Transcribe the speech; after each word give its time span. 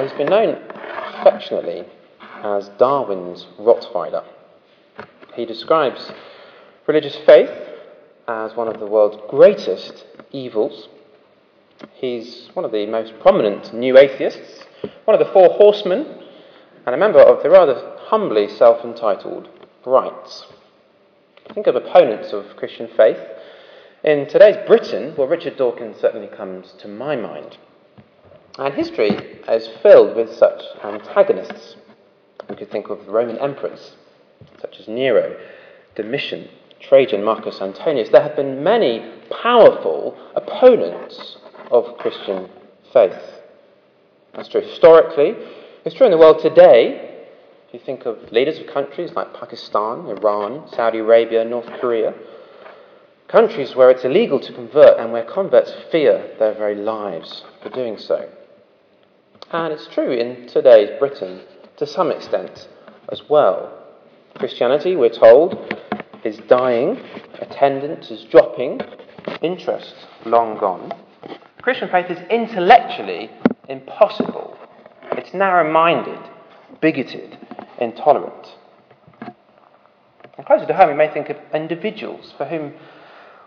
Well, 0.00 0.08
he's 0.08 0.16
been 0.16 0.30
known 0.30 0.56
affectionately 1.18 1.84
as 2.42 2.70
Darwin's 2.78 3.46
Rottweiler. 3.58 4.24
He 5.34 5.44
describes 5.44 6.10
religious 6.86 7.16
faith 7.26 7.50
as 8.26 8.56
one 8.56 8.66
of 8.66 8.80
the 8.80 8.86
world's 8.86 9.18
greatest 9.28 10.06
evils. 10.32 10.88
He's 11.92 12.48
one 12.54 12.64
of 12.64 12.72
the 12.72 12.86
most 12.86 13.12
prominent 13.20 13.74
new 13.74 13.98
atheists, 13.98 14.64
one 15.04 15.20
of 15.20 15.26
the 15.26 15.30
four 15.34 15.50
horsemen, 15.50 16.06
and 16.86 16.94
a 16.94 16.98
member 16.98 17.20
of 17.20 17.42
the 17.42 17.50
rather 17.50 17.98
humbly 18.04 18.48
self 18.48 18.82
entitled 18.82 19.50
Brights. 19.84 20.46
Think 21.52 21.66
of 21.66 21.76
opponents 21.76 22.32
of 22.32 22.56
Christian 22.56 22.88
faith. 22.96 23.18
In 24.02 24.26
today's 24.26 24.66
Britain, 24.66 25.14
well, 25.18 25.28
Richard 25.28 25.58
Dawkins 25.58 26.00
certainly 26.00 26.28
comes 26.28 26.72
to 26.78 26.88
my 26.88 27.16
mind. 27.16 27.58
And 28.58 28.74
history 28.74 29.10
is 29.48 29.68
filled 29.82 30.16
with 30.16 30.34
such 30.34 30.62
antagonists. 30.82 31.76
We 32.48 32.56
could 32.56 32.70
think 32.70 32.90
of 32.90 33.06
Roman 33.08 33.38
emperors, 33.38 33.94
such 34.60 34.80
as 34.80 34.88
Nero, 34.88 35.38
Domitian, 35.94 36.48
Trajan, 36.80 37.22
Marcus 37.22 37.60
Antonius. 37.60 38.08
There 38.08 38.22
have 38.22 38.36
been 38.36 38.64
many 38.64 39.04
powerful 39.42 40.16
opponents 40.34 41.36
of 41.70 41.96
Christian 41.98 42.48
faith. 42.92 43.22
That's 44.34 44.48
true 44.48 44.62
historically. 44.62 45.34
It's 45.84 45.94
true 45.94 46.06
in 46.06 46.12
the 46.12 46.18
world 46.18 46.40
today. 46.40 47.24
If 47.68 47.74
you 47.74 47.80
think 47.80 48.04
of 48.04 48.32
leaders 48.32 48.58
of 48.58 48.66
countries 48.66 49.12
like 49.12 49.32
Pakistan, 49.32 50.06
Iran, 50.06 50.68
Saudi 50.74 50.98
Arabia, 50.98 51.44
North 51.44 51.68
Korea, 51.80 52.14
countries 53.28 53.76
where 53.76 53.90
it's 53.90 54.04
illegal 54.04 54.40
to 54.40 54.52
convert 54.52 54.98
and 54.98 55.12
where 55.12 55.24
converts 55.24 55.72
fear 55.92 56.34
their 56.40 56.52
very 56.54 56.74
lives 56.74 57.44
for 57.62 57.68
doing 57.68 57.96
so. 57.96 58.28
And 59.50 59.72
it's 59.72 59.88
true 59.88 60.12
in 60.12 60.46
today's 60.46 60.98
Britain 60.98 61.40
to 61.76 61.86
some 61.86 62.10
extent 62.10 62.68
as 63.10 63.22
well. 63.28 63.76
Christianity, 64.36 64.96
we're 64.96 65.08
told, 65.08 65.56
is 66.24 66.38
dying, 66.48 67.00
attendance 67.40 68.10
is 68.10 68.24
dropping, 68.24 68.80
interest 69.42 69.94
long 70.24 70.58
gone. 70.58 70.92
Christian 71.62 71.88
faith 71.88 72.10
is 72.10 72.18
intellectually 72.30 73.30
impossible. 73.68 74.56
It's 75.12 75.34
narrow 75.34 75.70
minded, 75.70 76.20
bigoted, 76.80 77.36
intolerant. 77.80 78.56
And 80.36 80.46
closer 80.46 80.66
to 80.66 80.74
home, 80.74 80.90
we 80.90 80.94
may 80.94 81.12
think 81.12 81.28
of 81.28 81.36
individuals 81.52 82.32
for 82.36 82.46
whom 82.46 82.72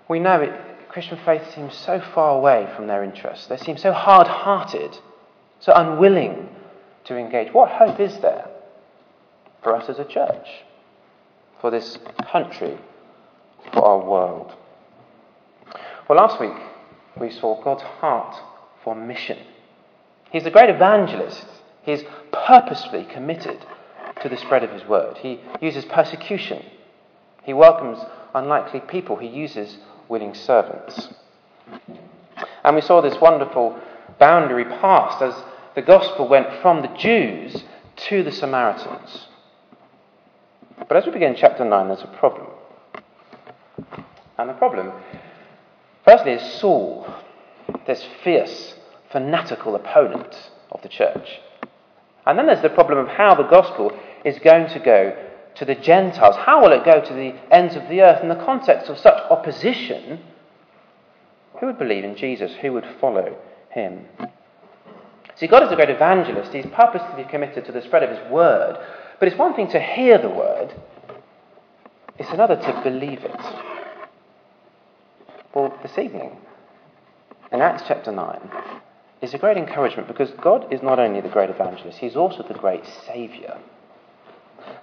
we 0.08 0.20
know 0.20 0.42
it, 0.42 0.54
Christian 0.90 1.18
faith 1.26 1.54
seems 1.56 1.76
so 1.76 2.00
far 2.14 2.38
away 2.38 2.72
from 2.76 2.86
their 2.88 3.04
interests. 3.04 3.48
They 3.48 3.58
seem 3.58 3.78
so 3.78 3.94
hard 3.94 4.28
hearted, 4.28 5.00
so 5.64 5.72
unwilling 5.74 6.50
to 7.06 7.16
engage. 7.16 7.54
What 7.54 7.70
hope 7.70 8.00
is 8.00 8.20
there 8.20 8.50
for 9.62 9.74
us 9.76 9.88
as 9.88 9.98
a 9.98 10.04
church, 10.04 10.48
for 11.62 11.72
this 11.72 11.98
country, 12.30 12.78
for 13.72 13.86
our 13.86 14.04
world? 14.04 14.54
Well, 16.10 16.18
last 16.18 16.40
week 16.42 16.58
we 17.18 17.32
saw 17.32 17.64
God's 17.64 17.84
heart 17.84 18.36
for 18.84 18.94
mission. 18.94 19.40
He's 20.32 20.46
a 20.46 20.52
great 20.52 20.70
evangelist. 20.70 21.46
He's 21.84 22.04
purposefully 22.34 23.06
committed 23.06 23.66
to 24.22 24.28
the 24.28 24.38
spread 24.38 24.66
of 24.66 24.72
his 24.72 24.86
word. 24.86 25.18
He 25.18 25.40
uses 25.62 25.86
persecution. 25.86 26.66
He 27.44 27.54
welcomes 27.54 28.00
unlikely 28.36 28.82
people. 28.82 29.16
He 29.16 29.28
uses 29.28 29.78
willing 30.10 30.34
servants. 30.34 31.08
And 32.66 32.76
we 32.76 32.82
saw 32.82 33.00
this 33.00 33.20
wonderful 33.22 33.80
boundary 34.20 34.66
passed 34.66 35.22
as 35.22 35.34
the 35.76 35.82
gospel 35.82 36.28
went 36.28 36.62
from 36.62 36.82
the 36.82 36.96
Jews 36.98 37.64
to 37.96 38.24
the 38.24 38.32
Samaritans. 38.32 39.28
But 40.88 40.98
as 40.98 41.06
we 41.06 41.12
begin 41.12 41.36
chapter 41.36 41.66
9, 41.66 41.88
there's 41.88 42.02
a 42.02 42.18
problem. 42.18 42.48
And 44.38 44.50
the 44.50 44.54
problem, 44.54 44.92
firstly, 46.06 46.34
is 46.34 46.54
Saul, 46.60 47.08
this 47.88 48.04
fierce, 48.24 48.76
fanatical 49.12 49.76
opponent 49.76 50.52
of 50.72 50.82
the 50.82 50.90
church. 50.90 51.40
And 52.26 52.38
then 52.38 52.48
there's 52.48 52.62
the 52.62 52.70
problem 52.70 53.00
of 53.00 53.08
how 53.08 53.36
the 53.36 53.44
gospel 53.44 53.98
is 54.24 54.40
going 54.40 54.68
to 54.70 54.80
go 54.80 55.16
to 55.56 55.66
the 55.66 55.76
Gentiles. 55.76 56.36
How 56.36 56.62
will 56.62 56.72
it 56.72 56.86
go 56.86 57.02
to 57.02 57.14
the 57.14 57.36
ends 57.52 57.76
of 57.76 57.88
the 57.90 58.02
earth 58.02 58.24
in 58.24 58.30
the 58.30 58.36
context 58.36 58.90
of 58.90 58.98
such 58.98 59.22
opposition? 59.30 60.20
Who 61.60 61.68
would 61.68 61.78
believe 61.78 62.04
in 62.04 62.16
Jesus? 62.16 62.54
Who 62.62 62.74
would 62.74 62.88
follow 63.00 63.38
him? 63.70 64.08
See, 65.44 65.48
God 65.48 65.64
is 65.64 65.74
a 65.74 65.76
great 65.76 65.90
evangelist. 65.90 66.54
He's 66.54 66.66
purposely 66.68 67.26
committed 67.26 67.66
to 67.66 67.74
the 67.74 67.82
spread 67.82 68.02
of 68.02 68.10
his 68.10 68.32
word. 68.32 68.78
But 69.20 69.28
it's 69.28 69.38
one 69.38 69.54
thing 69.54 69.70
to 69.72 69.80
hear 69.82 70.18
the 70.18 70.30
word, 70.30 70.74
it's 72.18 72.30
another 72.30 72.56
to 72.56 72.82
believe 72.82 73.26
it. 73.26 73.42
Well, 75.54 75.78
this 75.84 75.98
evening, 75.98 76.38
in 77.52 77.60
Acts 77.60 77.84
chapter 77.86 78.10
9, 78.10 78.52
is 79.22 79.34
a 79.34 79.38
great 79.38 79.58
encouragement 79.58 80.08
because 80.08 80.32
God 80.32 80.72
is 80.72 80.82
not 80.82 80.98
only 80.98 81.20
the 81.20 81.28
great 81.28 81.50
evangelist, 81.50 81.98
He's 81.98 82.16
also 82.16 82.44
the 82.44 82.54
great 82.54 82.86
Saviour. 83.06 83.60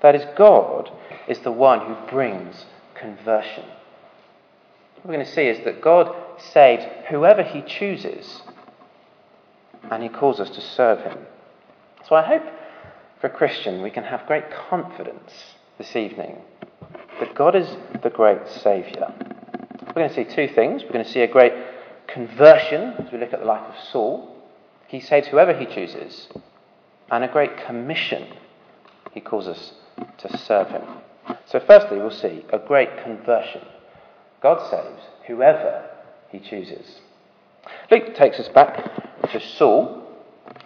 That 0.02 0.14
is, 0.14 0.26
God 0.36 0.92
is 1.26 1.38
the 1.38 1.52
one 1.52 1.86
who 1.86 2.10
brings 2.10 2.66
conversion. 2.94 3.64
What 4.96 5.06
we're 5.06 5.14
going 5.14 5.24
to 5.24 5.32
see 5.32 5.46
is 5.46 5.64
that 5.64 5.80
God 5.80 6.14
saves 6.52 6.84
whoever 7.08 7.42
He 7.42 7.62
chooses, 7.62 8.42
and 9.90 10.02
He 10.02 10.08
calls 10.08 10.40
us 10.40 10.50
to 10.50 10.60
serve 10.60 11.00
Him. 11.00 11.18
So 12.08 12.14
I 12.16 12.22
hope 12.22 12.42
for 13.20 13.26
a 13.26 13.30
Christian 13.30 13.82
we 13.82 13.90
can 13.90 14.04
have 14.04 14.26
great 14.26 14.50
confidence 14.50 15.32
this 15.78 15.94
evening 15.94 16.38
that 17.20 17.34
God 17.34 17.54
is 17.54 17.68
the 18.02 18.10
great 18.10 18.48
Saviour. 18.48 19.12
We're 19.86 19.92
going 19.92 20.08
to 20.08 20.14
see 20.14 20.24
two 20.24 20.52
things. 20.54 20.82
We're 20.82 20.92
going 20.92 21.04
to 21.04 21.10
see 21.10 21.20
a 21.20 21.28
great 21.28 21.52
conversion 22.06 22.94
as 22.98 23.12
we 23.12 23.18
look 23.18 23.32
at 23.32 23.40
the 23.40 23.46
life 23.46 23.66
of 23.68 23.74
Saul. 23.90 24.36
He 24.88 25.00
saves 25.00 25.28
whoever 25.28 25.56
he 25.56 25.66
chooses, 25.66 26.28
and 27.10 27.22
a 27.22 27.28
great 27.28 27.56
commission. 27.66 28.26
He 29.12 29.20
calls 29.20 29.46
us 29.46 29.72
to 30.18 30.38
serve 30.38 30.68
him. 30.68 30.82
So, 31.46 31.60
firstly, 31.60 31.98
we'll 31.98 32.10
see 32.10 32.44
a 32.52 32.58
great 32.58 33.02
conversion. 33.02 33.62
God 34.42 34.68
saves 34.70 35.02
whoever 35.26 35.88
he 36.30 36.40
chooses. 36.40 37.00
Luke 37.90 38.14
takes 38.14 38.38
us 38.38 38.48
back 38.48 39.09
to 39.28 39.40
Saul. 39.40 40.02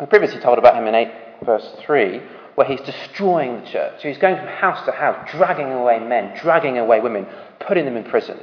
We 0.00 0.06
previously 0.06 0.40
told 0.40 0.58
about 0.58 0.76
him 0.76 0.86
in 0.86 0.94
8 0.94 1.08
verse 1.44 1.68
3, 1.80 2.20
where 2.54 2.66
he's 2.66 2.80
destroying 2.80 3.60
the 3.60 3.66
church. 3.66 4.02
So 4.02 4.08
he's 4.08 4.18
going 4.18 4.36
from 4.36 4.46
house 4.46 4.84
to 4.86 4.92
house, 4.92 5.28
dragging 5.30 5.72
away 5.72 5.98
men, 5.98 6.38
dragging 6.40 6.78
away 6.78 7.00
women, 7.00 7.26
putting 7.60 7.84
them 7.84 7.96
in 7.96 8.04
prison. 8.04 8.38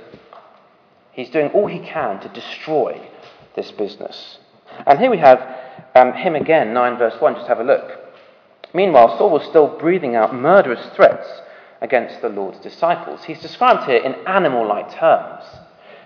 He's 1.12 1.30
doing 1.30 1.50
all 1.52 1.68
he 1.68 1.80
can 1.80 2.20
to 2.22 2.30
destroy 2.30 3.10
this 3.56 3.72
business. 3.72 4.40
And 4.86 5.00
here 5.00 5.12
we 5.12 5.18
have 5.18 5.46
um, 5.96 6.14
him 6.14 6.36
again, 6.36 6.74
9 6.74 6.98
verse 6.98 7.20
1. 7.20 7.36
Just 7.36 7.48
have 7.48 7.60
a 7.60 7.64
look. 7.64 8.00
Meanwhile, 8.74 9.18
Saul 9.18 9.32
was 9.32 9.44
still 9.44 9.78
breathing 9.78 10.16
out 10.16 10.34
murderous 10.34 10.86
threats 10.96 11.28
against 11.82 12.22
the 12.22 12.30
Lord's 12.30 12.60
disciples. 12.60 13.24
He's 13.24 13.42
described 13.42 13.84
here 13.86 13.98
in 13.98 14.16
animal 14.28 14.68
like 14.68 14.94
terms. 14.94 15.44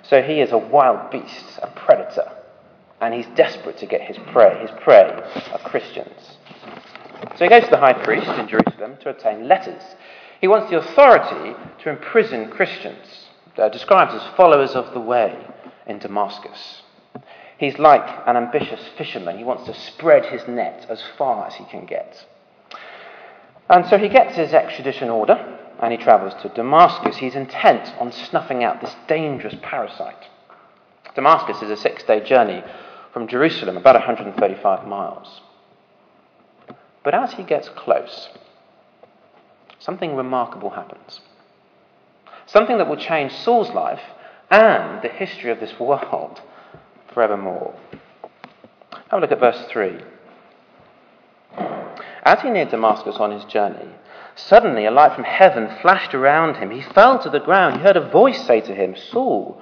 So 0.03 0.21
he 0.21 0.39
is 0.39 0.51
a 0.51 0.57
wild 0.57 1.11
beast, 1.11 1.59
a 1.61 1.67
predator, 1.67 2.31
and 3.01 3.13
he's 3.13 3.27
desperate 3.35 3.77
to 3.79 3.85
get 3.85 4.01
his 4.01 4.17
prey. 4.31 4.59
His 4.61 4.71
prey 4.81 5.21
are 5.51 5.59
Christians. 5.59 6.37
So 7.35 7.45
he 7.45 7.49
goes 7.49 7.63
to 7.63 7.69
the 7.69 7.77
high 7.77 7.93
priest 7.93 8.27
in 8.27 8.47
Jerusalem 8.47 8.97
to 9.01 9.09
obtain 9.09 9.47
letters. 9.47 9.83
He 10.41 10.47
wants 10.47 10.69
the 10.69 10.77
authority 10.77 11.55
to 11.83 11.89
imprison 11.89 12.49
Christians, 12.49 13.27
uh, 13.57 13.69
described 13.69 14.11
as 14.11 14.35
followers 14.35 14.71
of 14.71 14.93
the 14.93 14.99
way 14.99 15.35
in 15.87 15.99
Damascus. 15.99 16.81
He's 17.57 17.79
like 17.79 18.07
an 18.27 18.35
ambitious 18.35 18.81
fisherman. 18.97 19.37
He 19.37 19.43
wants 19.43 19.65
to 19.65 19.73
spread 19.73 20.25
his 20.25 20.47
net 20.47 20.85
as 20.89 21.01
far 21.17 21.47
as 21.47 21.55
he 21.55 21.65
can 21.65 21.85
get. 21.85 22.25
And 23.69 23.85
so 23.87 23.97
he 23.97 24.09
gets 24.09 24.35
his 24.35 24.53
extradition 24.53 25.09
order 25.09 25.59
and 25.81 25.91
he 25.91 25.97
travels 25.97 26.33
to 26.41 26.49
Damascus. 26.49 27.17
He's 27.17 27.35
intent 27.35 27.93
on 27.99 28.11
snuffing 28.11 28.63
out 28.63 28.81
this 28.81 28.95
dangerous 29.07 29.55
parasite. 29.61 30.27
Damascus 31.15 31.61
is 31.61 31.71
a 31.71 31.77
six 31.77 32.03
day 32.03 32.19
journey 32.19 32.63
from 33.13 33.27
Jerusalem, 33.27 33.77
about 33.77 33.95
135 33.95 34.85
miles. 34.85 35.41
But 37.03 37.13
as 37.13 37.33
he 37.33 37.43
gets 37.43 37.69
close, 37.69 38.29
something 39.79 40.15
remarkable 40.15 40.71
happens. 40.71 41.21
Something 42.45 42.77
that 42.77 42.89
will 42.89 42.97
change 42.97 43.31
Saul's 43.31 43.69
life 43.69 44.01
and 44.51 45.01
the 45.01 45.09
history 45.09 45.51
of 45.51 45.59
this 45.59 45.79
world 45.79 46.41
forevermore. 47.13 47.73
Have 49.09 49.19
a 49.19 49.21
look 49.21 49.31
at 49.31 49.39
verse 49.39 49.65
3. 49.69 50.01
As 52.23 52.41
he 52.41 52.49
neared 52.49 52.71
Damascus 52.71 53.17
on 53.17 53.31
his 53.31 53.45
journey, 53.45 53.89
suddenly 54.35 54.85
a 54.85 54.91
light 54.91 55.15
from 55.15 55.23
heaven 55.23 55.69
flashed 55.81 56.13
around 56.13 56.55
him. 56.55 56.71
He 56.71 56.81
fell 56.81 57.19
to 57.19 57.29
the 57.29 57.39
ground. 57.39 57.77
He 57.77 57.83
heard 57.83 57.97
a 57.97 58.09
voice 58.09 58.45
say 58.45 58.61
to 58.61 58.75
him, 58.75 58.95
Saul, 58.95 59.61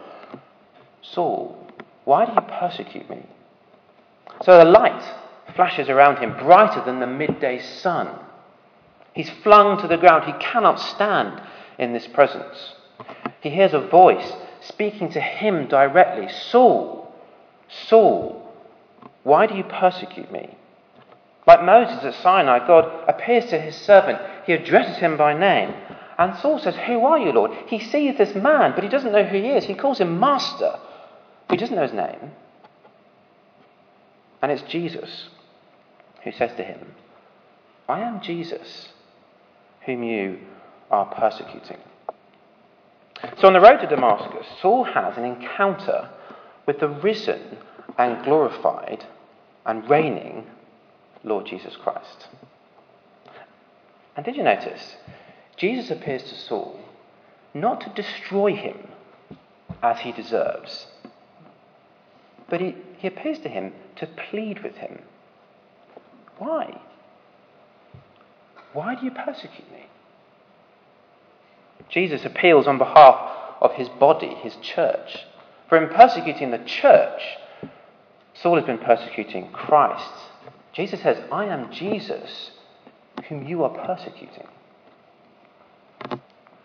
Saul, 1.03 1.67
why 2.05 2.25
do 2.25 2.33
you 2.33 2.41
persecute 2.41 3.09
me? 3.09 3.25
So 4.44 4.57
the 4.57 4.65
light 4.65 5.03
flashes 5.55 5.89
around 5.89 6.17
him 6.17 6.35
brighter 6.38 6.83
than 6.83 7.00
the 7.00 7.07
midday 7.07 7.59
sun. 7.59 8.09
He's 9.13 9.29
flung 9.29 9.79
to 9.81 9.88
the 9.88 9.97
ground. 9.97 10.25
He 10.25 10.44
cannot 10.44 10.79
stand 10.79 11.41
in 11.77 11.94
this 11.94 12.07
presence. 12.07 12.73
He 13.41 13.50
hears 13.50 13.73
a 13.73 13.88
voice 13.88 14.33
speaking 14.61 15.11
to 15.11 15.21
him 15.21 15.67
directly 15.67 16.29
Saul, 16.29 17.13
Saul, 17.88 18.53
why 19.23 19.45
do 19.47 19.55
you 19.55 19.63
persecute 19.63 20.31
me? 20.31 20.57
Like 21.45 21.63
Moses 21.63 22.03
at 22.03 22.21
Sinai, 22.21 22.65
God 22.65 22.85
appears 23.07 23.45
to 23.47 23.59
his 23.59 23.75
servant. 23.75 24.19
He 24.45 24.53
addresses 24.53 24.97
him 24.97 25.17
by 25.17 25.38
name. 25.38 25.73
And 26.17 26.38
Saul 26.38 26.59
says, 26.59 26.75
Who 26.75 27.05
are 27.05 27.19
you, 27.19 27.31
Lord? 27.31 27.51
He 27.67 27.79
sees 27.79 28.17
this 28.17 28.35
man, 28.35 28.73
but 28.75 28.83
he 28.83 28.89
doesn't 28.89 29.11
know 29.11 29.23
who 29.23 29.38
he 29.38 29.50
is. 29.50 29.65
He 29.65 29.73
calls 29.73 30.00
him 30.00 30.19
Master. 30.19 30.79
He 31.53 31.57
doesn't 31.57 31.75
know 31.75 31.83
his 31.83 31.94
name. 31.94 32.31
And 34.41 34.51
it's 34.51 34.63
Jesus 34.63 35.29
who 36.23 36.31
says 36.31 36.50
to 36.57 36.63
him, 36.63 36.95
I 37.88 38.00
am 38.00 38.21
Jesus, 38.21 38.89
whom 39.85 40.01
you 40.01 40.39
are 40.89 41.05
persecuting. 41.13 41.77
So 43.39 43.45
on 43.45 43.53
the 43.53 43.61
road 43.61 43.81
to 43.81 43.88
Damascus, 43.88 44.47
Saul 44.63 44.83
has 44.83 45.15
an 45.15 45.25
encounter 45.25 46.09
with 46.65 46.79
the 46.79 46.89
risen 46.89 47.59
and 48.00 48.23
glorified 48.23 49.05
and 49.63 49.88
reigning 49.88 50.47
Lord 51.23 51.45
Jesus 51.45 51.75
Christ. 51.75 52.29
And 54.15 54.25
did 54.25 54.38
you 54.38 54.44
notice? 54.44 54.95
Jesus 55.55 55.91
appears 55.91 56.23
to 56.23 56.35
Saul 56.35 56.79
not 57.53 57.81
to 57.81 58.01
destroy 58.01 58.55
him 58.55 58.88
as 59.83 60.00
he 60.00 60.11
deserves, 60.11 60.88
but 62.50 62.62
he, 62.62 62.75
he 62.98 63.07
appears 63.07 63.40
to 63.40 63.50
him 63.50 63.74
to 63.98 64.07
plead 64.07 64.63
with 64.63 64.75
him. 64.75 65.00
Why? 66.38 66.81
Why 68.74 68.95
do 68.95 69.06
you 69.06 69.12
persecute 69.12 69.72
me? 69.72 69.88
Jesus 71.90 72.25
appeals 72.25 72.68
on 72.68 72.78
behalf 72.78 73.31
of 73.62 73.74
his 73.74 73.88
body, 73.90 74.36
his 74.36 74.56
church. 74.62 75.25
For 75.69 75.78
in 75.81 75.90
persecuting 75.90 76.51
the 76.51 76.57
church, 76.60 77.22
Saul 78.34 78.56
has 78.56 78.66
been 78.66 78.80
persecuting 78.80 79.51
Christ. 79.51 80.12
Jesus 80.74 81.01
says, 81.01 81.24
I 81.31 81.46
am 81.46 81.72
Jesus 81.72 82.51
whom 83.30 83.48
you 83.48 83.63
are 83.63 83.69
persecuting. 83.69 84.48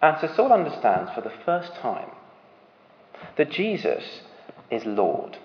And 0.01 0.17
so 0.21 0.29
Saul 0.35 0.53
understands 0.53 1.11
for 1.15 1.21
the 1.21 1.33
first 1.45 1.75
time 1.77 2.09
that 3.37 3.51
Jesus 3.51 4.23
is 4.71 4.85
Lord. 4.85 5.39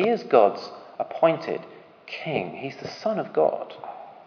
He 0.00 0.08
is 0.08 0.22
God's 0.22 0.70
appointed 0.98 1.60
king. 2.06 2.56
He's 2.56 2.76
the 2.76 2.88
Son 2.88 3.18
of 3.18 3.34
God. 3.34 3.74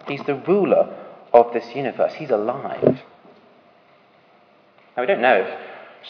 He's 0.08 0.24
the 0.24 0.36
ruler 0.36 0.96
of 1.34 1.52
this 1.52 1.76
universe. 1.76 2.14
He's 2.14 2.30
alive. 2.30 3.02
Now, 4.96 5.02
we 5.02 5.08
don't 5.08 5.22
know 5.22 5.42
if 5.42 5.60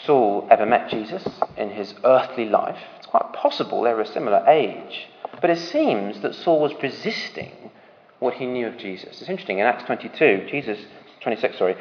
Saul 0.04 0.46
ever 0.50 0.66
met 0.66 0.90
Jesus 0.90 1.26
in 1.56 1.70
his 1.70 1.94
earthly 2.04 2.44
life. 2.44 2.78
It's 2.98 3.06
quite 3.06 3.32
possible 3.32 3.80
they 3.80 3.94
were 3.94 4.02
a 4.02 4.06
similar 4.06 4.44
age. 4.46 5.08
But 5.40 5.48
it 5.48 5.58
seems 5.58 6.20
that 6.20 6.34
Saul 6.34 6.60
was 6.60 6.74
resisting 6.82 7.70
what 8.18 8.34
he 8.34 8.44
knew 8.44 8.66
of 8.66 8.76
Jesus. 8.76 9.22
It's 9.22 9.30
interesting, 9.30 9.60
in 9.60 9.66
Acts 9.66 9.84
22, 9.84 10.46
Jesus, 10.50 10.78
26, 11.22 11.56
sorry, 11.56 11.76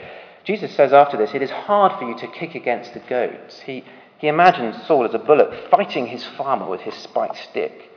Jesus 0.46 0.74
says 0.74 0.94
after 0.94 1.18
this, 1.18 1.34
It 1.34 1.42
is 1.42 1.52
hard 1.52 2.00
for 2.00 2.08
you 2.08 2.18
to 2.18 2.28
kick 2.28 2.56
against 2.56 2.94
the 2.94 3.02
goads. 3.02 3.60
He, 3.66 3.84
he 4.18 4.28
imagines 4.28 4.86
Saul 4.88 5.06
as 5.06 5.14
a 5.14 5.20
bullock 5.20 5.70
fighting 5.70 6.08
his 6.08 6.24
farmer 6.24 6.68
with 6.68 6.82
his 6.82 6.96
spiked 6.96 7.38
stick. 7.50 7.92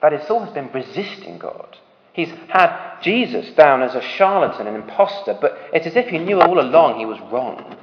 That 0.00 0.12
is, 0.12 0.26
Saul 0.26 0.44
has 0.44 0.54
been 0.54 0.70
resisting 0.72 1.38
God. 1.38 1.78
He's 2.12 2.30
had 2.48 3.00
Jesus 3.00 3.50
down 3.54 3.82
as 3.82 3.94
a 3.94 4.02
charlatan, 4.02 4.66
an 4.66 4.74
impostor, 4.74 5.36
but 5.40 5.56
it's 5.72 5.86
as 5.86 5.96
if 5.96 6.08
he 6.08 6.18
knew 6.18 6.40
all 6.40 6.60
along 6.60 6.98
he 6.98 7.06
was 7.06 7.18
wrong. 7.32 7.76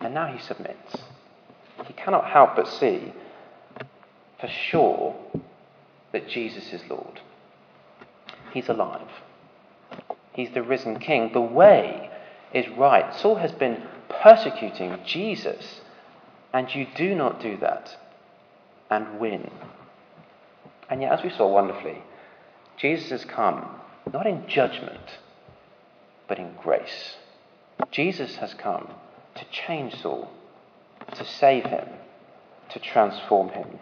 And 0.00 0.14
now 0.14 0.26
he 0.26 0.38
submits. 0.38 0.96
He 1.86 1.92
cannot 1.94 2.26
help 2.26 2.56
but 2.56 2.68
see 2.68 3.12
for 4.40 4.48
sure 4.48 5.16
that 6.12 6.28
Jesus 6.28 6.72
is 6.72 6.82
Lord. 6.88 7.20
He's 8.52 8.68
alive. 8.68 9.08
He's 10.32 10.50
the 10.52 10.62
risen 10.62 10.98
king. 10.98 11.30
The 11.32 11.40
way 11.40 12.10
is 12.52 12.68
right. 12.76 13.14
Saul 13.14 13.36
has 13.36 13.52
been 13.52 13.82
persecuting 14.08 14.98
Jesus, 15.04 15.79
and 16.52 16.74
you 16.74 16.86
do 16.96 17.14
not 17.14 17.40
do 17.40 17.56
that 17.58 17.96
and 18.90 19.20
win. 19.20 19.50
And 20.88 21.00
yet, 21.00 21.12
as 21.12 21.22
we 21.22 21.30
saw 21.30 21.46
wonderfully, 21.46 22.02
Jesus 22.76 23.10
has 23.10 23.24
come 23.24 23.80
not 24.12 24.26
in 24.26 24.46
judgment, 24.48 25.18
but 26.28 26.38
in 26.38 26.54
grace. 26.60 27.16
Jesus 27.90 28.36
has 28.36 28.54
come 28.54 28.88
to 29.36 29.44
change 29.50 29.94
Saul, 30.00 30.30
to 31.14 31.24
save 31.24 31.64
him, 31.64 31.88
to 32.70 32.78
transform 32.78 33.50
him. 33.50 33.78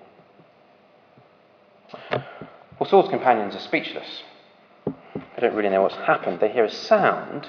Well, 2.79 2.89
Saul's 2.89 3.09
companions 3.09 3.55
are 3.57 3.61
speechless. 3.61 4.23
They 4.85 5.41
don't 5.41 5.55
really 5.55 5.71
know 5.71 5.83
what's 5.83 5.95
happened. 5.95 6.41
They 6.41 6.51
hear 6.51 6.65
a 6.65 6.71
sound. 6.71 7.49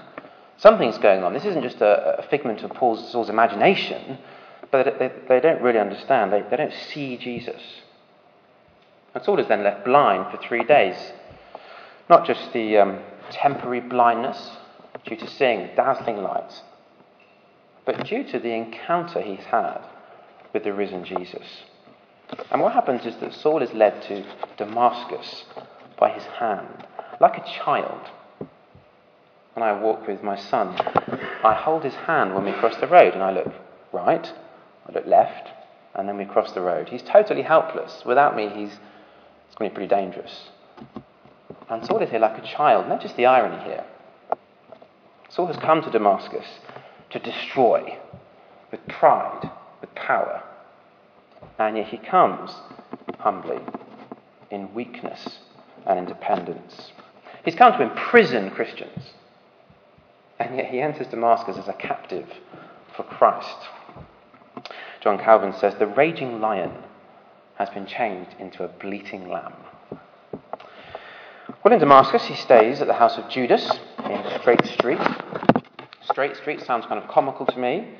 Something's 0.57 0.97
going 0.97 1.23
on. 1.23 1.33
This 1.33 1.45
isn't 1.45 1.63
just 1.63 1.81
a, 1.81 2.19
a 2.19 2.23
figment 2.29 2.61
of 2.63 2.71
Paul's, 2.71 3.11
Saul's 3.11 3.29
imagination, 3.29 4.17
but 4.71 4.99
they, 4.99 5.11
they, 5.27 5.39
don't 5.39 5.61
really 5.61 5.79
understand. 5.79 6.31
They, 6.31 6.43
they 6.49 6.57
don't 6.57 6.73
see 6.73 7.17
Jesus. 7.17 7.61
And 9.13 9.23
Saul 9.23 9.39
is 9.39 9.47
then 9.47 9.63
left 9.63 9.85
blind 9.85 10.31
for 10.31 10.37
three 10.37 10.63
days. 10.63 10.95
Not 12.09 12.25
just 12.25 12.53
the 12.53 12.77
um, 12.77 12.99
temporary 13.31 13.79
blindness 13.79 14.51
due 15.05 15.15
to 15.15 15.27
seeing 15.27 15.69
dazzling 15.75 16.17
light, 16.17 16.61
but 17.85 18.05
due 18.05 18.23
to 18.23 18.39
the 18.39 18.53
encounter 18.53 19.21
he's 19.21 19.45
had 19.45 19.79
with 20.53 20.63
the 20.63 20.73
risen 20.73 21.03
Jesus. 21.05 21.63
And 22.51 22.61
what 22.61 22.73
happens 22.73 23.05
is 23.05 23.15
that 23.17 23.33
Saul 23.33 23.63
is 23.63 23.73
led 23.73 24.01
to 24.03 24.23
Damascus 24.57 25.45
by 25.97 26.11
his 26.11 26.23
hand, 26.23 26.85
like 27.19 27.37
a 27.37 27.45
child. 27.63 28.09
When 29.53 29.63
I 29.63 29.79
walk 29.79 30.07
with 30.07 30.23
my 30.23 30.35
son, 30.35 30.75
I 31.43 31.53
hold 31.53 31.83
his 31.83 31.95
hand 31.95 32.35
when 32.35 32.45
we 32.45 32.51
cross 32.53 32.75
the 32.77 32.87
road, 32.87 33.13
and 33.13 33.23
I 33.23 33.31
look 33.31 33.51
right, 33.91 34.31
I 34.89 34.93
look 34.93 35.05
left, 35.05 35.49
and 35.95 36.09
then 36.09 36.17
we 36.17 36.25
cross 36.25 36.51
the 36.51 36.61
road. 36.61 36.89
He's 36.89 37.03
totally 37.03 37.43
helpless. 37.43 38.03
Without 38.05 38.35
me, 38.35 38.49
he's 38.49 38.71
it's 39.47 39.55
going 39.55 39.69
to 39.69 39.73
be 39.73 39.87
pretty 39.87 39.95
dangerous. 39.95 40.49
And 41.69 41.85
Saul 41.85 42.01
is 42.01 42.09
here 42.09 42.19
like 42.19 42.37
a 42.37 42.47
child. 42.47 42.87
Notice 42.87 43.13
the 43.13 43.25
irony 43.25 43.63
here. 43.63 43.83
Saul 45.29 45.47
has 45.47 45.57
come 45.57 45.81
to 45.83 45.91
Damascus 45.91 46.45
to 47.11 47.19
destroy 47.19 47.97
with 48.71 48.87
pride, 48.87 49.49
with 49.81 49.93
power. 49.95 50.43
And 51.57 51.77
yet 51.77 51.87
he 51.87 51.97
comes 51.97 52.51
humbly, 53.19 53.59
in 54.51 54.73
weakness 54.73 55.39
and 55.85 55.99
independence. 55.99 56.91
He's 57.45 57.55
come 57.55 57.73
to 57.73 57.83
imprison 57.83 58.49
Christians. 58.51 59.11
And 60.39 60.55
yet 60.57 60.67
he 60.67 60.79
enters 60.79 61.07
Damascus 61.07 61.57
as 61.57 61.67
a 61.67 61.73
captive 61.73 62.27
for 62.95 63.03
Christ. 63.03 63.57
John 65.01 65.17
Calvin 65.17 65.53
says, 65.53 65.75
The 65.75 65.87
raging 65.87 66.41
lion 66.41 66.71
has 67.55 67.69
been 67.69 67.85
changed 67.85 68.35
into 68.39 68.63
a 68.63 68.67
bleating 68.67 69.29
lamb. 69.29 69.53
Well, 71.63 71.73
in 71.73 71.79
Damascus, 71.79 72.25
he 72.25 72.35
stays 72.35 72.81
at 72.81 72.87
the 72.87 72.93
house 72.93 73.17
of 73.17 73.29
Judas 73.29 73.69
in 74.05 74.23
Straight 74.39 74.65
Street. 74.65 74.99
Straight 76.03 76.35
Street 76.37 76.61
sounds 76.61 76.85
kind 76.85 77.01
of 77.01 77.09
comical 77.09 77.45
to 77.45 77.57
me, 77.57 77.95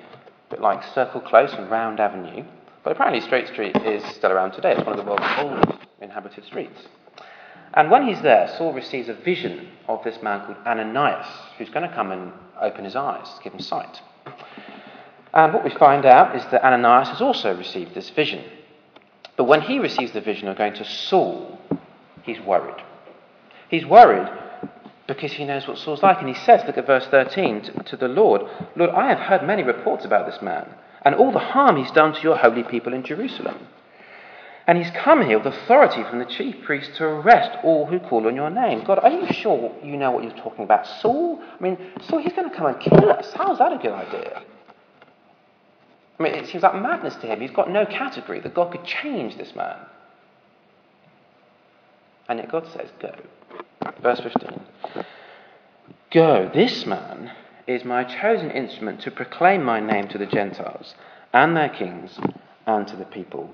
a 0.48 0.50
bit 0.50 0.62
like 0.62 0.84
Circle 0.94 1.22
Close 1.22 1.54
and 1.54 1.70
Round 1.70 2.00
Avenue. 2.00 2.46
But 2.84 2.92
apparently, 2.94 3.22
Straight 3.22 3.48
Street 3.48 3.76
is 3.78 4.04
still 4.16 4.32
around 4.32 4.54
today. 4.54 4.72
It's 4.72 4.86
one 4.86 4.98
of 4.98 5.04
the 5.04 5.10
world's 5.10 5.26
oldest 5.38 5.86
inhabited 6.02 6.46
streets. 6.46 6.88
And 7.74 7.92
when 7.92 8.08
he's 8.08 8.22
there, 8.22 8.48
Saul 8.58 8.74
receives 8.74 9.10
a 9.10 9.14
vision 9.14 9.68
of 9.88 10.04
this 10.04 10.22
man 10.24 10.46
called 10.46 10.58
Ananias, 10.66 11.28
who's 11.58 11.70
going 11.70 11.88
to 11.88 11.94
come 11.94 12.12
and 12.12 12.32
open 12.60 12.86
his 12.86 12.96
eyes, 12.96 13.28
give 13.44 13.54
him 13.54 13.60
sight. 13.60 14.02
And 15.34 15.54
what 15.54 15.64
we 15.64 15.70
find 15.72 16.06
out 16.06 16.36
is 16.36 16.44
that 16.52 16.64
Ananias 16.64 17.10
has 17.10 17.22
also 17.22 17.56
received 17.56 17.94
this 17.94 18.10
vision. 18.10 18.44
But 19.38 19.46
when 19.46 19.62
he 19.62 19.80
receives 19.80 20.12
the 20.12 20.22
vision 20.22 20.48
of 20.48 20.58
going 20.58 20.74
to 20.74 20.86
Saul, 20.86 21.60
he's 22.24 22.40
worried. 22.42 22.84
He's 23.70 23.86
worried 23.86 24.28
because 25.08 25.32
he 25.34 25.46
knows 25.46 25.68
what 25.68 25.78
Saul's 25.78 26.04
like. 26.04 26.20
And 26.20 26.28
he 26.28 26.36
says, 26.36 26.64
look 26.66 26.78
at 26.78 26.88
verse 26.88 27.06
13, 27.08 27.62
to, 27.62 27.72
to, 27.84 27.98
the 27.98 28.08
Lord, 28.08 28.42
Lord, 28.76 28.92
I 28.92 29.10
have 29.10 29.20
heard 29.20 29.46
many 29.46 29.64
reports 29.64 30.06
about 30.06 30.30
this 30.30 30.42
man 30.42 30.68
and 31.04 31.16
all 31.16 31.32
the 31.32 31.40
harm 31.40 31.78
he's 31.78 31.92
done 31.92 32.14
to 32.14 32.22
your 32.22 32.38
holy 32.38 32.64
people 32.64 32.94
in 32.94 33.04
Jerusalem. 33.04 33.68
And 34.68 34.78
he's 34.78 34.92
come 34.92 35.26
here 35.26 35.40
with 35.40 35.54
authority 35.54 36.04
from 36.04 36.20
the 36.20 36.26
chief 36.26 36.64
priest 36.64 36.94
to 36.98 37.06
arrest 37.06 37.58
all 37.64 37.88
who 37.88 38.00
call 38.00 38.28
on 38.28 38.36
your 38.36 38.52
name. 38.52 38.84
God, 38.84 39.00
are 39.00 39.10
you 39.10 39.26
sure 39.34 39.74
you 39.84 39.98
know 39.98 40.12
what 40.12 40.24
you're 40.24 40.44
talking 40.44 40.64
about? 40.64 40.86
Saul? 41.02 41.42
I 41.42 41.64
mean, 41.64 41.78
Saul, 42.08 42.20
he's 42.20 42.34
going 42.34 42.50
to 42.50 42.56
come 42.56 42.68
and 42.68 42.80
kill 42.80 43.10
us. 43.10 43.32
How's 43.34 43.58
that 43.58 43.74
a 43.74 43.78
good 43.78 43.94
idea? 43.94 44.44
I 46.20 46.24
mean, 46.24 46.34
it 46.34 46.48
seems 46.48 46.64
like 46.64 46.76
madness 46.76 47.16
to 47.16 47.28
him. 47.28 47.40
He's 47.40 47.52
got 47.52 47.70
no 47.70 47.86
category 47.86 48.42
that 48.42 48.54
God 48.54 48.72
could 48.72 48.84
change 48.84 49.38
this 49.38 49.56
man. 49.56 49.78
And 52.28 52.40
yet 52.40 52.52
God 52.52 52.68
says, 52.74 52.90
Go. 53.02 53.16
Verse 54.02 54.20
15 54.20 54.60
Go, 56.12 56.50
this 56.54 56.86
man 56.86 57.32
is 57.68 57.86
my 57.86 58.04
chosen 58.04 58.52
instrument 58.52 59.02
to 59.02 59.12
proclaim 59.12 59.64
my 59.64 59.80
name 59.80 60.08
to 60.10 60.18
the 60.18 60.26
Gentiles 60.26 60.96
and 61.34 61.56
their 61.56 61.70
kings 61.70 62.20
and 62.66 62.88
to 62.88 62.96
the 62.96 63.06
people 63.06 63.54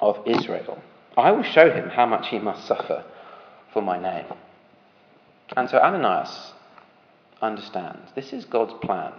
of 0.00 0.18
Israel. 0.26 0.80
I 1.16 1.32
will 1.32 1.42
show 1.42 1.70
him 1.70 1.90
how 1.90 2.06
much 2.06 2.28
he 2.28 2.38
must 2.38 2.66
suffer 2.66 3.04
for 3.72 3.82
my 3.82 4.00
name. 4.00 4.26
And 5.56 5.68
so 5.68 5.78
Ananias 5.78 6.52
understands 7.42 8.12
this 8.14 8.32
is 8.32 8.44
God's 8.44 8.74
plan. 8.82 9.12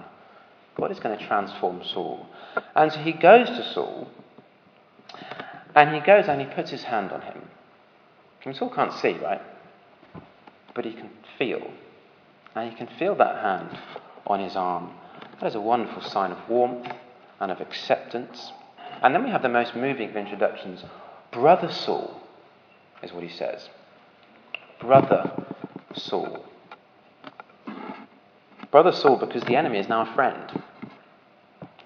God 0.75 0.91
is 0.91 0.99
going 0.99 1.17
to 1.17 1.25
transform 1.27 1.83
Saul. 1.83 2.25
And 2.75 2.91
so 2.91 2.99
he 2.99 3.11
goes 3.11 3.47
to 3.47 3.73
Saul, 3.73 4.09
and 5.75 5.93
he 5.93 6.01
goes 6.01 6.27
and 6.27 6.41
he 6.41 6.47
puts 6.47 6.71
his 6.71 6.83
hand 6.83 7.11
on 7.11 7.21
him. 7.21 7.49
And 8.45 8.55
Saul 8.55 8.69
can't 8.69 8.93
see, 8.93 9.13
right? 9.13 9.41
But 10.75 10.85
he 10.85 10.93
can 10.93 11.09
feel. 11.37 11.71
And 12.55 12.69
he 12.69 12.75
can 12.75 12.87
feel 12.99 13.15
that 13.15 13.41
hand 13.41 13.79
on 14.27 14.39
his 14.39 14.55
arm. 14.55 14.91
That 15.39 15.47
is 15.47 15.55
a 15.55 15.61
wonderful 15.61 16.01
sign 16.01 16.31
of 16.31 16.49
warmth 16.49 16.87
and 17.39 17.51
of 17.51 17.61
acceptance. 17.61 18.51
And 19.01 19.13
then 19.13 19.23
we 19.23 19.29
have 19.29 19.41
the 19.41 19.49
most 19.49 19.75
moving 19.75 20.09
of 20.09 20.15
introductions. 20.15 20.83
Brother 21.31 21.71
Saul 21.71 22.21
is 23.01 23.11
what 23.11 23.23
he 23.23 23.29
says. 23.29 23.69
Brother 24.79 25.31
Saul. 25.95 26.45
Brother 28.71 28.91
Saul, 28.91 29.17
because 29.17 29.43
the 29.43 29.55
enemy 29.55 29.79
is 29.79 29.87
now 29.87 30.01
a 30.01 30.15
friend. 30.15 30.62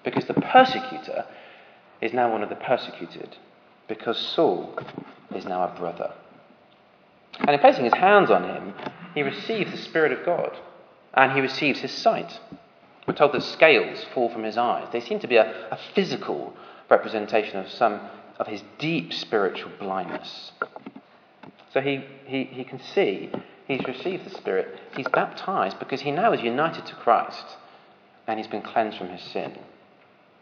Because 0.08 0.24
the 0.24 0.40
persecutor 0.40 1.26
is 2.00 2.14
now 2.14 2.32
one 2.32 2.42
of 2.42 2.48
the 2.48 2.54
persecuted. 2.54 3.36
Because 3.88 4.16
Saul 4.18 4.78
is 5.34 5.44
now 5.44 5.64
a 5.64 5.78
brother. 5.78 6.14
And 7.40 7.50
in 7.50 7.58
placing 7.58 7.84
his 7.84 7.92
hands 7.92 8.30
on 8.30 8.44
him, 8.44 8.72
he 9.14 9.22
receives 9.22 9.70
the 9.70 9.76
Spirit 9.76 10.12
of 10.12 10.24
God 10.24 10.56
and 11.12 11.32
he 11.32 11.42
receives 11.42 11.80
his 11.80 11.92
sight. 11.92 12.40
We're 13.06 13.12
told 13.12 13.34
that 13.34 13.42
scales 13.42 14.02
fall 14.14 14.30
from 14.30 14.44
his 14.44 14.56
eyes. 14.56 14.88
They 14.92 15.00
seem 15.00 15.20
to 15.20 15.28
be 15.28 15.36
a, 15.36 15.68
a 15.70 15.78
physical 15.94 16.54
representation 16.88 17.58
of 17.58 17.68
some 17.68 18.00
of 18.38 18.46
his 18.46 18.62
deep 18.78 19.12
spiritual 19.12 19.72
blindness. 19.78 20.52
So 21.74 21.82
he, 21.82 22.02
he, 22.24 22.44
he 22.44 22.64
can 22.64 22.80
see 22.80 23.30
he's 23.66 23.84
received 23.86 24.24
the 24.24 24.30
Spirit. 24.30 24.74
He's 24.96 25.08
baptized 25.08 25.78
because 25.78 26.00
he 26.00 26.12
now 26.12 26.32
is 26.32 26.40
united 26.40 26.86
to 26.86 26.94
Christ 26.94 27.44
and 28.26 28.38
he's 28.38 28.48
been 28.48 28.62
cleansed 28.62 28.96
from 28.96 29.10
his 29.10 29.22
sin. 29.22 29.58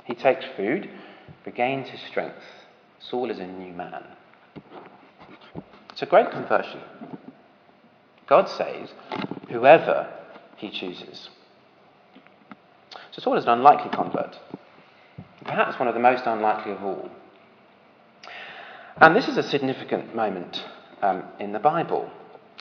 He 0.06 0.14
takes 0.14 0.44
food, 0.56 0.88
regains 1.44 1.88
his 1.88 2.00
strength. 2.00 2.42
Saul 3.00 3.30
is 3.30 3.38
a 3.38 3.46
new 3.46 3.72
man. 3.72 4.04
It's 5.90 6.02
a 6.02 6.06
great 6.06 6.30
conversion. 6.30 6.80
God 8.28 8.48
saves 8.48 8.92
whoever 9.50 10.12
he 10.56 10.70
chooses. 10.70 11.28
So 13.10 13.22
Saul 13.22 13.36
is 13.36 13.44
an 13.44 13.50
unlikely 13.50 13.90
convert, 13.90 14.38
perhaps 15.44 15.78
one 15.78 15.88
of 15.88 15.94
the 15.94 16.00
most 16.00 16.24
unlikely 16.26 16.72
of 16.72 16.82
all. 16.82 17.10
And 18.98 19.14
this 19.14 19.28
is 19.28 19.36
a 19.36 19.42
significant 19.42 20.14
moment 20.14 20.64
um, 21.02 21.24
in 21.40 21.52
the 21.52 21.58
Bible. 21.58 22.10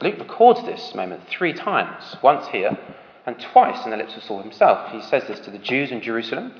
Luke 0.01 0.19
records 0.19 0.63
this 0.63 0.93
moment 0.95 1.21
three 1.29 1.53
times, 1.53 2.17
once 2.23 2.47
here 2.47 2.77
and 3.25 3.39
twice 3.39 3.83
in 3.85 3.91
the 3.91 3.97
lips 3.97 4.15
of 4.15 4.23
Saul 4.23 4.41
himself. 4.41 4.91
He 4.91 5.01
says 5.01 5.23
this 5.27 5.39
to 5.41 5.51
the 5.51 5.57
Jews 5.57 5.91
in 5.91 6.01
Jerusalem 6.01 6.53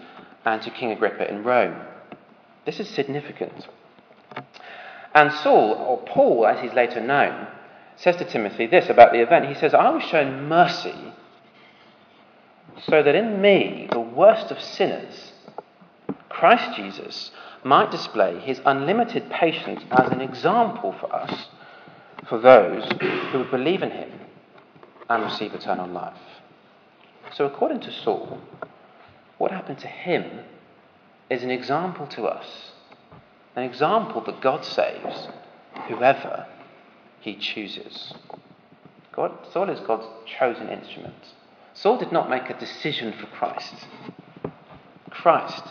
and 0.46 0.62
to 0.62 0.70
King 0.70 0.92
Agrippa 0.92 1.30
in 1.30 1.44
Rome. 1.44 1.76
This 2.66 2.80
is 2.80 2.90
significant. 2.90 3.68
And 5.14 5.32
Saul, 5.32 5.74
or 5.74 6.04
Paul 6.06 6.46
as 6.46 6.62
he's 6.62 6.74
later 6.74 7.02
known, 7.02 7.48
says 7.96 8.18
to 8.18 8.26
Timothy 8.26 8.68
this 8.68 8.90
about 8.90 9.12
the 9.12 9.22
event. 9.22 9.48
He 9.48 9.56
says, 9.56 9.74
I 9.74 9.90
was 9.90 10.04
shown 10.04 10.48
mercy 10.48 11.14
so 12.84 13.02
that 13.02 13.16
in 13.16 13.42
me, 13.42 13.88
the 13.92 14.00
worst 14.00 14.52
of 14.52 14.62
sinners, 14.62 15.32
Christ 16.30 16.76
Jesus 16.76 17.32
might 17.64 17.90
display 17.90 18.40
his 18.40 18.62
unlimited 18.66 19.30
patience 19.30 19.84
as 19.92 20.12
an 20.12 20.22
example 20.22 20.94
for 21.00 21.14
us, 21.16 21.48
for 22.28 22.40
those 22.40 22.88
who 23.32 23.40
would 23.40 23.52
believe 23.52 23.82
in 23.82 23.92
him 23.92 24.12
and 25.10 25.24
receive 25.24 25.54
eternal 25.54 25.88
life. 25.88 26.18
So, 27.34 27.46
according 27.46 27.80
to 27.82 27.92
Saul, 27.92 28.40
what 29.38 29.52
happened 29.52 29.80
to 29.80 29.88
him 29.88 30.42
is 31.30 31.44
an 31.44 31.52
example 31.52 32.08
to 32.08 32.24
us, 32.24 32.72
an 33.56 33.64
example 33.64 34.22
that 34.22 34.42
God 34.42 34.64
saves 34.64 35.28
whoever 35.88 36.48
he 37.20 37.36
chooses. 37.36 38.14
God, 39.12 39.32
Saul 39.52 39.70
is 39.70 39.80
God's 39.80 40.08
chosen 40.26 40.70
instrument. 40.70 41.34
Saul 41.74 41.98
did 41.98 42.12
not 42.12 42.30
make 42.30 42.50
a 42.50 42.60
decision 42.60 43.14
for 43.14 43.28
Christ. 43.28 43.88
Christ 45.10 45.64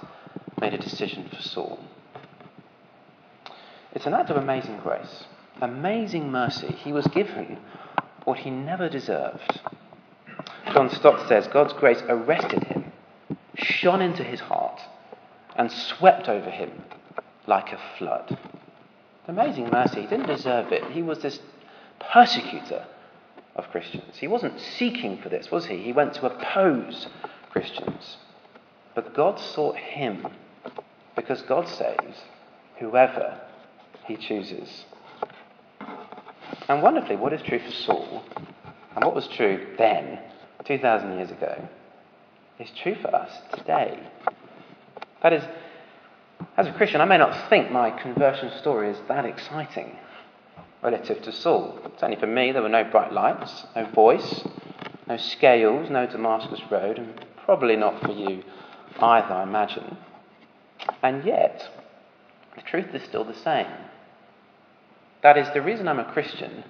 made 0.60 0.74
a 0.74 0.78
decision 0.78 1.28
for 1.28 1.42
Saul. 1.42 1.78
It's 3.92 4.06
an 4.06 4.14
act 4.14 4.30
of 4.30 4.36
amazing 4.36 4.80
grace, 4.82 5.24
amazing 5.60 6.30
mercy. 6.30 6.72
He 6.72 6.92
was 6.92 7.06
given 7.06 7.58
what 8.24 8.38
he 8.38 8.50
never 8.50 8.88
deserved. 8.88 9.60
John 10.72 10.90
Stott 10.90 11.28
says 11.28 11.46
God's 11.46 11.72
grace 11.74 12.02
arrested 12.08 12.64
him, 12.64 12.83
shone 13.56 14.02
into 14.02 14.24
his 14.24 14.40
heart, 14.40 14.80
and 15.56 15.70
swept 15.70 16.28
over 16.28 16.50
him 16.50 16.70
like 17.46 17.72
a 17.72 17.80
flood. 17.98 18.38
Amazing 19.26 19.70
mercy. 19.70 20.02
He 20.02 20.06
didn't 20.06 20.26
deserve 20.26 20.72
it. 20.72 20.84
He 20.90 21.02
was 21.02 21.20
this 21.20 21.38
persecutor 22.12 22.86
of 23.56 23.70
Christians. 23.70 24.16
He 24.18 24.26
wasn't 24.26 24.60
seeking 24.60 25.20
for 25.22 25.28
this, 25.28 25.50
was 25.50 25.66
he? 25.66 25.78
He 25.78 25.92
went 25.92 26.14
to 26.14 26.26
oppose 26.26 27.06
Christians. 27.50 28.16
But 28.94 29.14
God 29.14 29.38
sought 29.38 29.76
him 29.76 30.26
because 31.16 31.42
God 31.42 31.68
saves 31.68 32.18
whoever 32.78 33.40
he 34.06 34.16
chooses. 34.16 34.84
And 36.68 36.82
wonderfully, 36.82 37.16
what 37.16 37.32
is 37.32 37.42
true 37.42 37.60
for 37.60 37.70
Saul 37.70 38.24
and 38.94 39.04
what 39.04 39.14
was 39.14 39.28
true 39.28 39.74
then, 39.78 40.20
2,000 40.64 41.16
years 41.16 41.30
ago, 41.30 41.68
is 42.58 42.70
true 42.82 42.96
for 43.00 43.14
us 43.14 43.30
today. 43.54 43.98
That 45.22 45.32
is, 45.32 45.42
as 46.56 46.66
a 46.66 46.72
Christian, 46.72 47.00
I 47.00 47.04
may 47.04 47.18
not 47.18 47.48
think 47.48 47.70
my 47.70 47.90
conversion 47.90 48.52
story 48.58 48.90
is 48.90 48.98
that 49.08 49.24
exciting 49.24 49.96
relative 50.82 51.22
to 51.22 51.32
Saul. 51.32 51.78
Certainly 51.94 52.20
for 52.20 52.26
me, 52.26 52.52
there 52.52 52.62
were 52.62 52.68
no 52.68 52.84
bright 52.84 53.12
lights, 53.12 53.64
no 53.74 53.86
voice, 53.86 54.44
no 55.08 55.16
scales, 55.16 55.90
no 55.90 56.06
Damascus 56.06 56.60
Road, 56.70 56.98
and 56.98 57.24
probably 57.44 57.76
not 57.76 58.00
for 58.02 58.12
you 58.12 58.42
either, 59.00 59.32
I 59.34 59.42
imagine. 59.42 59.96
And 61.02 61.24
yet, 61.24 61.68
the 62.54 62.62
truth 62.62 62.94
is 62.94 63.02
still 63.02 63.24
the 63.24 63.34
same. 63.34 63.66
That 65.22 65.38
is, 65.38 65.48
the 65.54 65.62
reason 65.62 65.88
I'm 65.88 65.98
a 65.98 66.12
Christian 66.12 66.64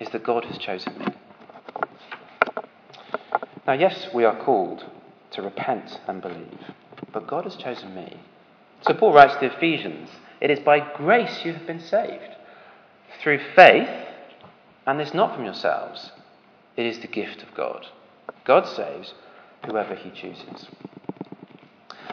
is 0.00 0.08
that 0.10 0.24
God 0.24 0.44
has 0.46 0.58
chosen 0.58 0.98
me. 0.98 1.06
Now, 3.66 3.74
yes, 3.74 4.08
we 4.12 4.24
are 4.24 4.44
called 4.44 4.84
to 5.32 5.42
repent 5.42 6.00
and 6.08 6.20
believe, 6.20 6.72
but 7.12 7.28
God 7.28 7.44
has 7.44 7.56
chosen 7.56 7.94
me. 7.94 8.20
So 8.82 8.94
Paul 8.94 9.12
writes 9.12 9.34
to 9.34 9.40
the 9.40 9.56
Ephesians, 9.56 10.08
It 10.40 10.50
is 10.50 10.58
by 10.58 10.80
grace 10.96 11.44
you 11.44 11.52
have 11.52 11.66
been 11.66 11.80
saved 11.80 12.36
through 13.20 13.40
faith, 13.54 13.88
and 14.86 14.98
this 14.98 15.14
not 15.14 15.34
from 15.34 15.44
yourselves, 15.44 16.10
it 16.76 16.86
is 16.86 16.98
the 16.98 17.06
gift 17.06 17.42
of 17.42 17.54
God. 17.54 17.86
God 18.44 18.66
saves 18.66 19.14
whoever 19.64 19.94
he 19.94 20.10
chooses. 20.10 20.66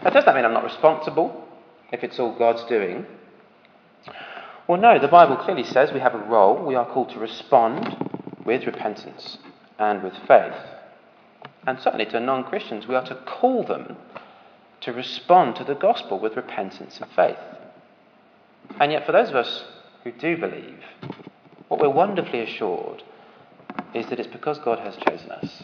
Now, 0.04 0.12
does 0.12 0.26
that 0.26 0.36
mean 0.36 0.46
I'm 0.46 0.54
not 0.54 0.64
responsible 0.64 1.48
if 1.92 2.04
it's 2.04 2.20
all 2.20 2.38
God's 2.38 2.64
doing? 2.66 3.06
Well, 4.68 4.80
no, 4.80 5.00
the 5.00 5.08
Bible 5.08 5.38
clearly 5.38 5.64
says 5.64 5.92
we 5.92 6.00
have 6.00 6.14
a 6.14 6.20
role. 6.20 6.64
We 6.64 6.76
are 6.76 6.86
called 6.86 7.10
to 7.10 7.20
respond 7.20 7.98
with 8.46 8.68
repentance 8.68 9.40
and 9.80 10.04
with 10.04 10.14
faith. 10.28 10.54
And 11.70 11.80
certainly 11.80 12.08
to 12.08 12.20
non 12.20 12.46
Christians, 12.46 12.88
we 12.88 12.96
are 12.96 13.06
to 13.06 13.14
call 13.28 13.64
them 13.64 13.96
to 14.82 14.92
respond 14.92 15.56
to 15.58 15.64
the 15.64 15.76
gospel 15.76 16.20
with 16.20 16.36
repentance 16.36 17.00
and 17.00 17.12
faith. 17.12 17.38
And 18.80 18.92
yet, 18.92 19.06
for 19.06 19.12
those 19.12 19.30
of 19.30 19.36
us 19.36 19.66
who 20.04 20.12
do 20.12 20.36
believe, 20.36 20.80
what 21.68 21.80
we're 21.80 21.90
wonderfully 21.90 22.40
assured 22.40 23.04
is 23.94 24.08
that 24.08 24.20
it's 24.20 24.32
because 24.32 24.58
God 24.58 24.80
has 24.80 24.96
chosen 24.96 25.30
us. 25.30 25.62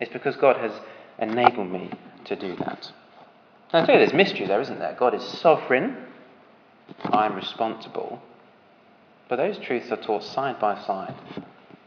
It's 0.00 0.10
because 0.10 0.36
God 0.36 0.56
has 0.56 0.72
enabled 1.18 1.70
me 1.70 1.90
to 2.24 2.34
do 2.34 2.56
that. 2.56 2.90
Now, 3.74 3.84
clearly, 3.84 4.06
there's 4.06 4.16
mystery 4.16 4.46
there, 4.46 4.62
isn't 4.62 4.78
there? 4.78 4.96
God 4.98 5.12
is 5.12 5.22
sovereign, 5.22 5.98
I'm 7.04 7.34
responsible. 7.34 8.22
But 9.28 9.36
those 9.36 9.58
truths 9.58 9.90
are 9.90 10.00
taught 10.00 10.24
side 10.24 10.58
by 10.58 10.82
side 10.86 11.14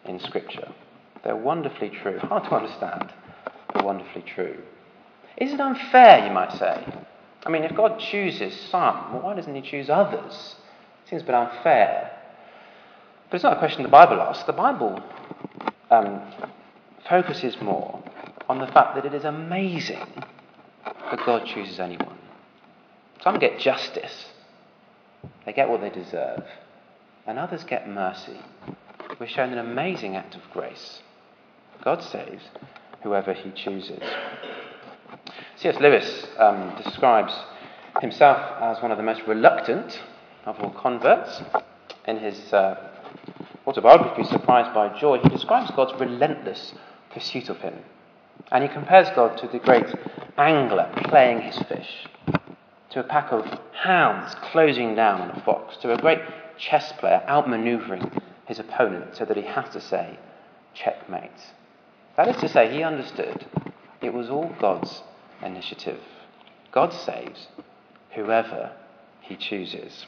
in 0.05 0.19
Scripture. 0.19 0.71
They're 1.23 1.35
wonderfully 1.35 1.89
true. 1.89 2.19
Hard 2.19 2.43
to 2.43 2.55
understand, 2.55 3.11
wonderfully 3.89 4.21
true. 4.21 4.61
Is 5.37 5.51
it 5.51 5.59
unfair, 5.59 6.23
you 6.27 6.31
might 6.31 6.51
say? 6.51 6.85
I 7.43 7.49
mean, 7.49 7.63
if 7.63 7.75
God 7.75 7.99
chooses 7.99 8.55
some, 8.69 9.13
well, 9.13 9.23
why 9.23 9.35
doesn't 9.35 9.55
He 9.55 9.61
choose 9.61 9.89
others? 9.89 10.55
It 11.03 11.09
Seems 11.09 11.23
a 11.23 11.25
bit 11.25 11.33
unfair. 11.33 12.11
But 13.29 13.35
it's 13.35 13.43
not 13.43 13.53
a 13.53 13.59
question 13.59 13.81
the 13.81 13.89
Bible 13.89 14.21
asks. 14.21 14.43
The 14.43 14.53
Bible 14.53 15.01
um, 15.89 16.21
focuses 17.07 17.59
more 17.63 18.03
on 18.47 18.59
the 18.59 18.67
fact 18.67 18.93
that 18.93 19.05
it 19.05 19.15
is 19.15 19.23
amazing 19.23 20.05
that 20.85 21.25
God 21.25 21.47
chooses 21.47 21.79
anyone. 21.79 22.17
Some 23.23 23.39
get 23.39 23.57
justice, 23.57 24.27
they 25.47 25.53
get 25.53 25.67
what 25.67 25.81
they 25.81 25.89
deserve, 25.89 26.43
and 27.25 27.39
others 27.39 27.63
get 27.63 27.89
mercy. 27.89 28.39
We're 29.19 29.27
shown 29.27 29.51
an 29.51 29.57
amazing 29.57 30.15
act 30.15 30.35
of 30.35 30.41
grace. 30.53 31.01
God 31.83 32.03
saves 32.03 32.43
whoever 33.03 33.33
he 33.33 33.51
chooses. 33.51 34.01
C.S. 35.55 35.79
Lewis 35.79 36.27
um, 36.37 36.73
describes 36.83 37.33
himself 38.01 38.37
as 38.61 38.81
one 38.81 38.91
of 38.91 38.97
the 38.97 39.03
most 39.03 39.21
reluctant 39.27 39.99
of 40.45 40.59
all 40.59 40.71
converts. 40.71 41.41
In 42.07 42.17
his 42.17 42.53
uh, 42.53 42.75
autobiography, 43.67 44.23
Surprised 44.23 44.73
by 44.73 44.97
Joy, 44.99 45.19
he 45.19 45.29
describes 45.29 45.71
God's 45.71 45.99
relentless 45.99 46.73
pursuit 47.13 47.49
of 47.49 47.57
him. 47.57 47.75
And 48.51 48.63
he 48.63 48.69
compares 48.69 49.09
God 49.15 49.37
to 49.39 49.47
the 49.47 49.59
great 49.59 49.85
angler 50.37 50.89
playing 51.05 51.41
his 51.41 51.57
fish, 51.67 52.07
to 52.91 53.01
a 53.01 53.03
pack 53.03 53.31
of 53.31 53.45
hounds 53.73 54.35
closing 54.51 54.95
down 54.95 55.21
on 55.21 55.31
a 55.31 55.41
fox, 55.41 55.77
to 55.77 55.93
a 55.93 55.97
great 55.97 56.19
chess 56.57 56.91
player 56.93 57.21
outmaneuvering 57.27 58.21
his 58.47 58.59
opponent 58.59 59.15
so 59.15 59.25
that 59.25 59.37
he 59.37 59.43
has 59.43 59.69
to 59.73 59.81
say, 59.81 60.17
checkmate. 60.73 61.29
That 62.19 62.35
is 62.35 62.41
to 62.41 62.49
say, 62.49 62.69
he 62.69 62.83
understood 62.83 63.45
it 64.01 64.13
was 64.13 64.29
all 64.29 64.53
God's 64.59 65.03
initiative. 65.41 66.01
God 66.69 66.91
saves 66.91 67.47
whoever 68.13 68.73
he 69.21 69.37
chooses. 69.37 70.05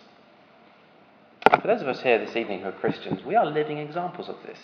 And 1.49 1.61
for 1.61 1.69
those 1.69 1.81
of 1.81 1.87
us 1.87 2.01
here 2.01 2.19
this 2.19 2.35
evening 2.35 2.59
who 2.59 2.67
are 2.67 2.73
Christians, 2.73 3.23
we 3.23 3.37
are 3.37 3.45
living 3.45 3.77
examples 3.77 4.27
of 4.27 4.35
this. 4.45 4.59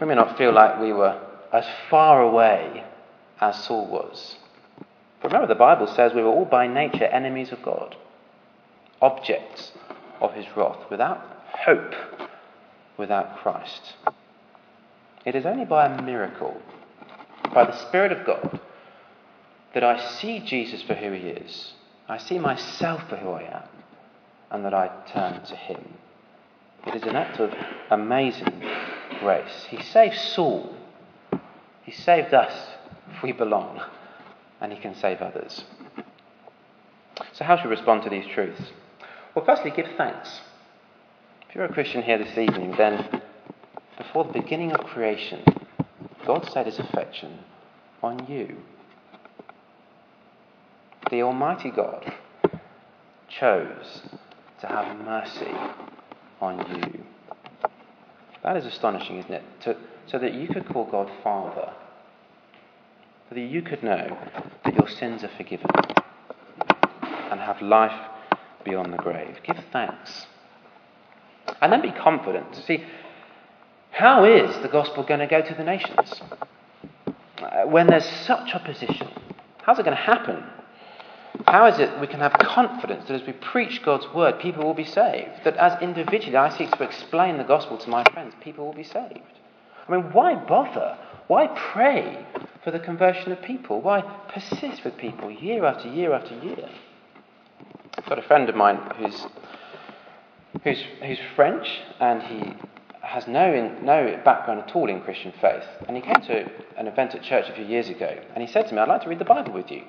We 0.00 0.06
may 0.06 0.14
not 0.14 0.38
feel 0.38 0.52
like 0.52 0.80
we 0.80 0.92
were 0.92 1.20
as 1.52 1.66
far 1.90 2.22
away 2.22 2.84
as 3.40 3.64
Saul 3.64 3.88
was. 3.88 4.36
But 5.20 5.32
remember, 5.32 5.52
the 5.52 5.58
Bible 5.58 5.88
says 5.88 6.14
we 6.14 6.22
were 6.22 6.28
all 6.28 6.44
by 6.44 6.68
nature 6.68 7.06
enemies 7.06 7.50
of 7.50 7.64
God, 7.64 7.96
objects 9.02 9.72
of 10.20 10.32
his 10.32 10.46
wrath, 10.56 10.88
without 10.92 11.26
hope, 11.64 11.92
without 12.96 13.38
Christ. 13.38 13.94
It 15.26 15.34
is 15.34 15.44
only 15.44 15.64
by 15.64 15.86
a 15.86 16.02
miracle, 16.02 16.56
by 17.52 17.64
the 17.64 17.76
Spirit 17.88 18.12
of 18.12 18.24
God, 18.24 18.60
that 19.74 19.82
I 19.82 19.98
see 19.98 20.38
Jesus 20.38 20.82
for 20.82 20.94
who 20.94 21.10
he 21.10 21.26
is. 21.26 21.72
I 22.08 22.16
see 22.16 22.38
myself 22.38 23.08
for 23.08 23.16
who 23.16 23.30
I 23.30 23.42
am, 23.42 23.68
and 24.52 24.64
that 24.64 24.72
I 24.72 24.88
turn 25.12 25.42
to 25.42 25.56
him. 25.56 25.94
It 26.86 26.94
is 26.94 27.02
an 27.02 27.16
act 27.16 27.40
of 27.40 27.52
amazing 27.90 28.62
grace. 29.18 29.66
He 29.68 29.82
saved 29.82 30.16
Saul. 30.16 30.72
He 31.82 31.90
saved 31.90 32.32
us 32.32 32.54
if 33.16 33.22
we 33.24 33.32
belong, 33.32 33.82
and 34.60 34.72
he 34.72 34.78
can 34.78 34.94
save 34.94 35.20
others. 35.20 35.64
So, 37.32 37.44
how 37.44 37.56
should 37.56 37.64
we 37.64 37.70
respond 37.70 38.04
to 38.04 38.10
these 38.10 38.26
truths? 38.32 38.70
Well, 39.34 39.44
firstly, 39.44 39.72
give 39.72 39.88
thanks. 39.96 40.40
If 41.48 41.56
you're 41.56 41.64
a 41.64 41.72
Christian 41.72 42.04
here 42.04 42.18
this 42.18 42.38
evening, 42.38 42.76
then 42.78 43.22
before 43.98 44.24
the 44.24 44.32
beginning 44.32 44.72
of 44.72 44.80
creation, 44.86 45.42
God 46.26 46.48
set 46.50 46.66
his 46.66 46.78
affection 46.78 47.38
on 48.02 48.26
you. 48.30 48.56
The 51.10 51.22
Almighty 51.22 51.70
God 51.70 52.12
chose 53.28 54.02
to 54.60 54.66
have 54.66 54.98
mercy 55.04 55.52
on 56.40 56.58
you. 56.76 57.04
That 58.42 58.56
is 58.56 58.66
astonishing, 58.66 59.18
isn't 59.18 59.32
it? 59.32 59.44
To, 59.62 59.76
so 60.06 60.18
that 60.18 60.34
you 60.34 60.48
could 60.48 60.68
call 60.68 60.84
God 60.84 61.10
Father, 61.22 61.72
so 63.28 63.34
that 63.34 63.40
you 63.40 63.62
could 63.62 63.82
know 63.82 64.16
that 64.64 64.74
your 64.74 64.88
sins 64.88 65.24
are 65.24 65.30
forgiven 65.36 65.70
and 67.02 67.40
have 67.40 67.60
life 67.60 68.08
beyond 68.64 68.92
the 68.92 68.98
grave. 68.98 69.38
Give 69.42 69.56
thanks. 69.72 70.26
And 71.60 71.72
then 71.72 71.82
be 71.82 71.92
confident. 71.92 72.54
See, 72.66 72.84
how 73.96 74.24
is 74.24 74.54
the 74.58 74.68
gospel 74.68 75.04
going 75.04 75.20
to 75.20 75.26
go 75.26 75.40
to 75.40 75.54
the 75.54 75.64
nations? 75.64 76.20
Uh, 77.38 77.62
when 77.64 77.86
there's 77.86 78.04
such 78.26 78.54
opposition, 78.54 79.08
how's 79.62 79.78
it 79.78 79.86
going 79.86 79.96
to 79.96 80.02
happen? 80.02 80.44
How 81.46 81.66
is 81.66 81.78
it 81.78 81.98
we 81.98 82.06
can 82.06 82.20
have 82.20 82.34
confidence 82.34 83.08
that 83.08 83.22
as 83.22 83.26
we 83.26 83.32
preach 83.32 83.82
God's 83.82 84.06
word, 84.14 84.38
people 84.38 84.64
will 84.64 84.74
be 84.74 84.84
saved? 84.84 85.30
That 85.44 85.56
as 85.56 85.80
individually 85.80 86.36
I 86.36 86.50
seek 86.50 86.70
to 86.72 86.84
explain 86.84 87.38
the 87.38 87.44
gospel 87.44 87.78
to 87.78 87.88
my 87.88 88.04
friends, 88.12 88.34
people 88.42 88.66
will 88.66 88.74
be 88.74 88.82
saved? 88.82 89.40
I 89.88 89.92
mean, 89.92 90.12
why 90.12 90.34
bother? 90.34 90.98
Why 91.28 91.46
pray 91.46 92.26
for 92.64 92.70
the 92.70 92.78
conversion 92.78 93.32
of 93.32 93.40
people? 93.40 93.80
Why 93.80 94.02
persist 94.28 94.84
with 94.84 94.98
people 94.98 95.30
year 95.30 95.64
after 95.64 95.88
year 95.88 96.12
after 96.12 96.34
year? 96.44 96.68
I've 97.96 98.04
got 98.04 98.18
a 98.18 98.28
friend 98.28 98.46
of 98.50 98.56
mine 98.56 98.78
who's, 98.98 99.26
who's, 100.64 100.84
who's 101.02 101.18
French 101.34 101.66
and 101.98 102.22
he 102.22 102.54
has 103.06 103.26
no, 103.26 103.52
in, 103.52 103.84
no 103.84 104.20
background 104.24 104.60
at 104.60 104.74
all 104.74 104.88
in 104.88 105.00
Christian 105.00 105.32
faith. 105.40 105.64
And 105.86 105.96
he 105.96 106.02
came 106.02 106.20
to 106.22 106.50
an 106.76 106.86
event 106.86 107.14
at 107.14 107.22
church 107.22 107.48
a 107.48 107.54
few 107.54 107.64
years 107.64 107.88
ago 107.88 108.18
and 108.34 108.46
he 108.46 108.52
said 108.52 108.68
to 108.68 108.74
me, 108.74 108.80
I'd 108.80 108.88
like 108.88 109.02
to 109.02 109.08
read 109.08 109.18
the 109.18 109.24
Bible 109.24 109.52
with 109.52 109.70
you. 109.70 109.82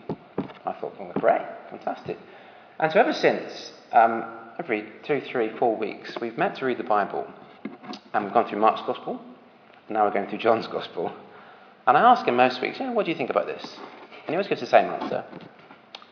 I 0.65 0.73
thought, 0.73 0.99
well, 0.99 1.12
great, 1.15 1.45
fantastic. 1.69 2.17
And 2.80 2.91
so 2.91 2.99
ever 2.99 3.13
since, 3.13 3.71
um, 3.91 4.25
every 4.60 4.86
two, 5.03 5.21
three, 5.21 5.49
four 5.58 5.75
weeks, 5.75 6.17
we've 6.21 6.38
met 6.38 6.56
to 6.58 6.65
read 6.65 6.77
the 6.77 6.84
Bible. 6.84 7.27
And 8.13 8.25
we've 8.25 8.34
gone 8.34 8.47
through 8.47 8.60
Mark's 8.60 8.82
Gospel, 8.86 9.21
and 9.88 9.95
now 9.95 10.06
we're 10.06 10.13
going 10.13 10.27
through 10.27 10.39
John's 10.39 10.67
Gospel. 10.67 11.12
And 11.86 11.97
I 11.97 12.01
ask 12.01 12.27
him 12.27 12.36
most 12.36 12.62
weeks, 12.62 12.80
you 12.80 12.86
know, 12.86 12.91
what 12.91 13.06
do 13.06 13.12
you 13.12 13.17
think 13.17 13.30
about 13.30 13.47
this? 13.47 13.63
And 13.63 14.27
he 14.27 14.34
always 14.34 14.47
gives 14.47 14.62
the 14.62 14.67
same 14.67 14.89
answer. 14.89 15.23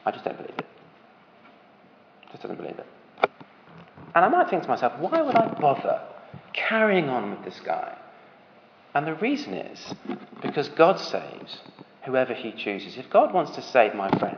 I 0.06 0.12
just 0.12 0.24
don't 0.24 0.38
believe 0.38 0.58
it. 0.58 0.66
Just 2.32 2.42
doesn't 2.44 2.58
believe 2.58 2.80
it. 2.80 2.86
And 4.16 4.24
I 4.24 4.30
might 4.30 4.50
think 4.50 4.64
to 4.64 4.70
myself, 4.70 4.94
why 5.00 5.22
would 5.22 5.36
I 5.36 5.48
bother 5.60 6.02
carrying 6.56 7.10
on 7.10 7.32
with 7.32 7.44
this 7.44 7.60
guy? 7.64 7.98
And 8.94 9.06
the 9.06 9.16
reason 9.16 9.54
is 9.54 9.94
because 10.42 10.70
God 10.70 11.00
saves 11.00 11.60
whoever 12.06 12.34
he 12.34 12.52
chooses. 12.54 12.98
If 12.98 13.10
God 13.10 13.34
wants 13.34 13.52
to 13.52 13.62
save 13.62 13.94
my 13.94 14.10
friend, 14.18 14.38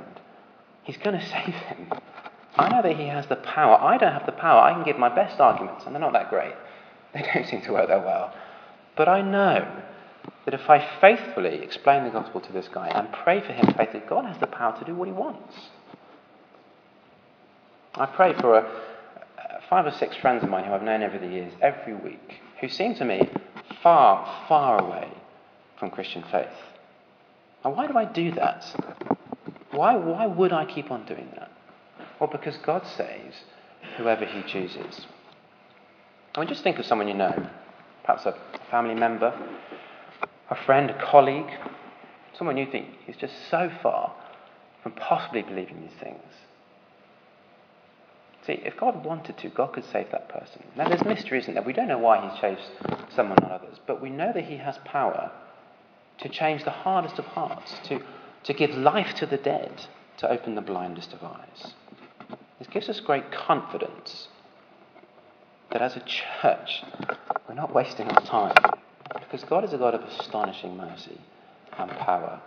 he's 0.84 0.98
going 0.98 1.18
to 1.20 1.26
save 1.26 1.54
him. 1.54 1.92
I 2.56 2.70
know 2.70 2.82
that 2.82 2.98
he 2.98 3.08
has 3.08 3.28
the 3.28 3.36
power. 3.36 3.80
I 3.80 3.98
don't 3.98 4.14
have 4.14 4.26
the 4.26 4.32
power. 4.32 4.62
I 4.62 4.74
can 4.74 4.84
give 4.84 4.98
my 4.98 5.14
best 5.14 5.40
arguments, 5.40 5.86
and 5.86 5.94
they're 5.94 6.02
not 6.02 6.14
that 6.14 6.30
great. 6.30 6.54
They 7.14 7.24
don't 7.34 7.48
seem 7.48 7.62
to 7.62 7.72
work 7.72 7.88
that 7.88 8.04
well. 8.04 8.34
But 8.96 9.08
I 9.08 9.22
know 9.22 9.66
that 10.46 10.54
if 10.54 10.70
I 10.70 10.86
faithfully 11.00 11.64
explain 11.64 12.04
the 12.04 12.10
gospel 12.10 12.42
to 12.42 12.52
this 12.52 12.68
guy 12.68 12.90
and 12.90 13.12
pray 13.12 13.40
for 13.40 13.54
him 13.54 13.74
faithfully, 13.78 14.04
God 14.08 14.26
has 14.26 14.38
the 14.40 14.48
power 14.48 14.78
to 14.78 14.86
do 14.86 14.94
what 14.94 15.08
he 15.08 15.14
wants. 15.14 15.56
I 17.96 18.06
pray 18.06 18.34
for 18.34 18.58
a, 18.58 18.70
five 19.70 19.86
or 19.86 19.92
six 19.92 20.16
friends 20.18 20.44
of 20.44 20.50
mine 20.50 20.64
who 20.64 20.74
I've 20.74 20.84
known 20.84 21.04
over 21.04 21.18
the 21.18 21.28
years, 21.28 21.54
every 21.62 21.96
week, 21.96 22.42
who 22.62 22.70
seem 22.70 22.96
to 22.96 23.06
me 23.06 23.30
far, 23.84 24.46
far 24.48 24.82
away 24.82 25.10
from 25.80 25.92
Christian 25.92 26.24
faith. 26.32 26.48
And 27.64 27.76
why 27.76 27.88
do 27.88 27.98
I 27.98 28.06
do 28.06 28.32
that? 28.32 28.64
Why, 29.72 29.96
why 29.96 30.26
would 30.26 30.54
I 30.54 30.66
keep 30.66 30.92
on 30.92 31.06
doing 31.06 31.30
that? 31.36 31.52
Well, 32.20 32.30
because 32.30 32.58
God 32.58 32.86
saves 32.88 33.36
whoever 33.98 34.26
He 34.26 34.42
chooses. 34.44 35.06
I 36.36 36.40
mean, 36.40 36.50
just 36.50 36.64
think 36.64 36.80
of 36.80 36.86
someone 36.86 37.08
you 37.08 37.14
know, 37.14 37.50
perhaps 38.04 38.26
a 38.26 38.36
family 38.72 38.96
member, 38.96 39.34
a 40.50 40.56
friend, 40.56 40.90
a 40.90 41.06
colleague, 41.06 41.50
someone 42.38 42.58
you 42.58 42.68
think 42.72 42.88
is 43.08 43.16
just 43.18 43.34
so 43.50 43.72
far 43.82 44.14
from 44.84 44.94
possibly 44.94 45.42
believing 45.42 45.82
these 45.82 46.00
things. 46.00 46.22
See, 48.48 48.62
if 48.64 48.78
God 48.78 49.04
wanted 49.04 49.38
to, 49.40 49.50
God 49.50 49.74
could 49.74 49.84
save 49.84 50.10
that 50.12 50.30
person. 50.30 50.64
Now, 50.78 50.88
there's 50.88 51.04
mystery, 51.04 51.40
isn't 51.40 51.54
there? 51.54 51.64
We 51.64 51.74
don't 51.74 51.90
know 51.90 51.98
why 51.98 52.30
He 52.30 52.40
chose 52.40 52.60
someone 53.14 53.44
or 53.44 53.52
others, 53.52 53.78
but 53.86 54.02
we 54.02 54.10
know 54.10 54.32
that 54.34 54.46
He 54.46 54.56
has 54.56 54.78
power 54.86 55.32
to 56.20 56.30
change 56.30 56.64
the 56.64 56.72
hardest 56.72 57.20
of 57.20 57.26
hearts, 57.26 57.76
to, 57.90 58.02
to 58.44 58.54
give 58.54 58.72
life 58.72 59.14
to 59.16 59.26
the 59.26 59.36
dead, 59.36 59.88
to 60.20 60.32
open 60.32 60.56
the 60.56 60.62
blindest 60.62 61.12
of 61.12 61.22
eyes. 61.24 61.74
This 62.58 62.70
gives 62.70 62.88
us 62.88 63.02
great 63.02 63.34
confidence 63.34 64.30
that 65.72 65.82
as 65.82 65.98
a 65.98 66.00
church, 66.00 66.84
we're 67.50 67.56
not 67.56 67.76
wasting 67.76 68.08
our 68.08 68.22
time 68.26 68.56
because 69.20 69.44
God 69.44 69.66
is 69.66 69.74
a 69.74 69.78
God 69.78 69.94
of 69.94 70.02
astonishing 70.04 70.78
mercy 70.78 71.20
and 71.78 71.92
power. 71.92 72.42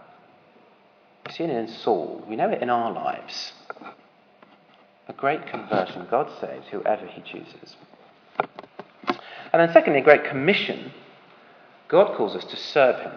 We've 1.26 1.36
seen 1.36 1.50
it 1.50 1.58
in 1.58 1.68
Saul, 1.68 2.24
we 2.26 2.36
know 2.36 2.48
it 2.48 2.62
in 2.62 2.70
our 2.70 2.90
lives. 2.90 3.52
A 5.10 5.12
great 5.14 5.44
conversion, 5.48 6.06
God 6.08 6.30
saves 6.40 6.68
whoever 6.70 7.04
he 7.04 7.20
chooses. 7.22 7.76
And 9.52 9.60
then, 9.60 9.72
secondly, 9.72 9.98
a 9.98 10.04
great 10.04 10.22
commission. 10.24 10.92
God 11.88 12.16
calls 12.16 12.36
us 12.36 12.44
to 12.44 12.56
serve 12.56 12.94
him. 13.00 13.12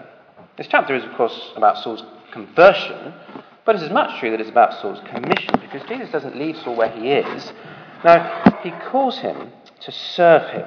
This 0.57 0.65
chapter 0.65 0.95
is, 0.95 1.03
of 1.03 1.13
course, 1.13 1.51
about 1.55 1.77
Saul's 1.83 2.01
conversion, 2.31 3.13
but 3.63 3.75
it's 3.75 3.83
as 3.83 3.91
much 3.91 4.19
true 4.19 4.31
that 4.31 4.41
it's 4.41 4.49
about 4.49 4.81
Saul's 4.81 5.01
commission, 5.01 5.53
because 5.61 5.87
Jesus 5.87 6.09
doesn't 6.09 6.35
leave 6.35 6.57
Saul 6.57 6.75
where 6.75 6.89
he 6.89 7.11
is. 7.11 7.53
Now, 8.03 8.59
he 8.63 8.71
calls 8.71 9.19
him 9.19 9.51
to 9.81 9.91
serve 9.91 10.49
him. 10.49 10.65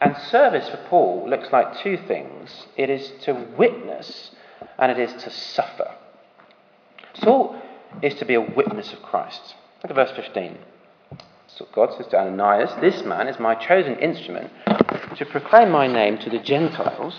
And 0.00 0.16
service 0.16 0.68
for 0.68 0.84
Paul 0.88 1.30
looks 1.30 1.52
like 1.52 1.78
two 1.78 1.96
things 1.96 2.66
it 2.76 2.90
is 2.90 3.12
to 3.22 3.34
witness 3.56 4.32
and 4.80 4.90
it 4.90 4.98
is 4.98 5.22
to 5.22 5.30
suffer. 5.30 5.94
Saul 7.22 7.54
is 8.02 8.14
to 8.14 8.24
be 8.24 8.34
a 8.34 8.40
witness 8.40 8.92
of 8.92 9.00
Christ. 9.02 9.54
Look 9.86 9.96
at 9.96 10.08
verse 10.08 10.16
15. 10.16 10.58
So 11.46 11.68
God 11.72 11.94
says 11.96 12.08
to 12.08 12.18
Ananias, 12.18 12.72
This 12.80 13.04
man 13.04 13.28
is 13.28 13.38
my 13.38 13.54
chosen 13.54 13.94
instrument 14.00 14.50
to 15.16 15.24
proclaim 15.26 15.70
my 15.70 15.86
name 15.86 16.18
to 16.18 16.28
the 16.28 16.40
Gentiles 16.40 17.14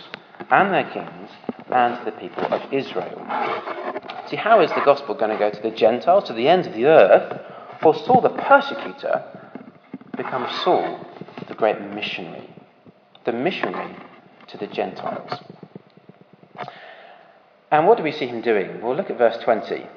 and 0.52 0.74
their 0.74 0.84
kings 0.92 1.30
and 1.72 1.98
to 1.98 2.04
the 2.04 2.12
people 2.12 2.44
of 2.54 2.74
Israel. 2.74 3.26
See, 4.30 4.36
how 4.36 4.60
is 4.60 4.70
the 4.72 4.82
gospel 4.84 5.16
going 5.16 5.32
to 5.32 5.38
go 5.38 5.50
to 5.50 5.62
the 5.62 5.72
Gentiles, 5.72 6.26
to 6.26 6.34
the 6.34 6.50
ends 6.50 6.68
of 6.68 6.74
the 6.74 6.88
earth, 6.88 7.42
for 7.82 7.96
Saul 7.96 8.20
the 8.20 8.32
persecutor 8.32 9.24
becomes 10.18 10.52
Saul 10.66 11.00
the 11.48 11.54
great 11.54 11.80
missionary? 11.80 12.50
The 13.24 13.32
missionary 13.32 13.96
to 14.50 14.58
the 14.58 14.68
Gentiles. 14.68 15.40
And 17.72 17.88
what 17.88 17.96
do 17.96 18.04
we 18.04 18.12
see 18.12 18.28
him 18.28 18.42
doing? 18.42 18.82
Well, 18.82 18.94
look 18.94 19.10
at 19.10 19.18
verse 19.18 19.42
20. 19.42 19.88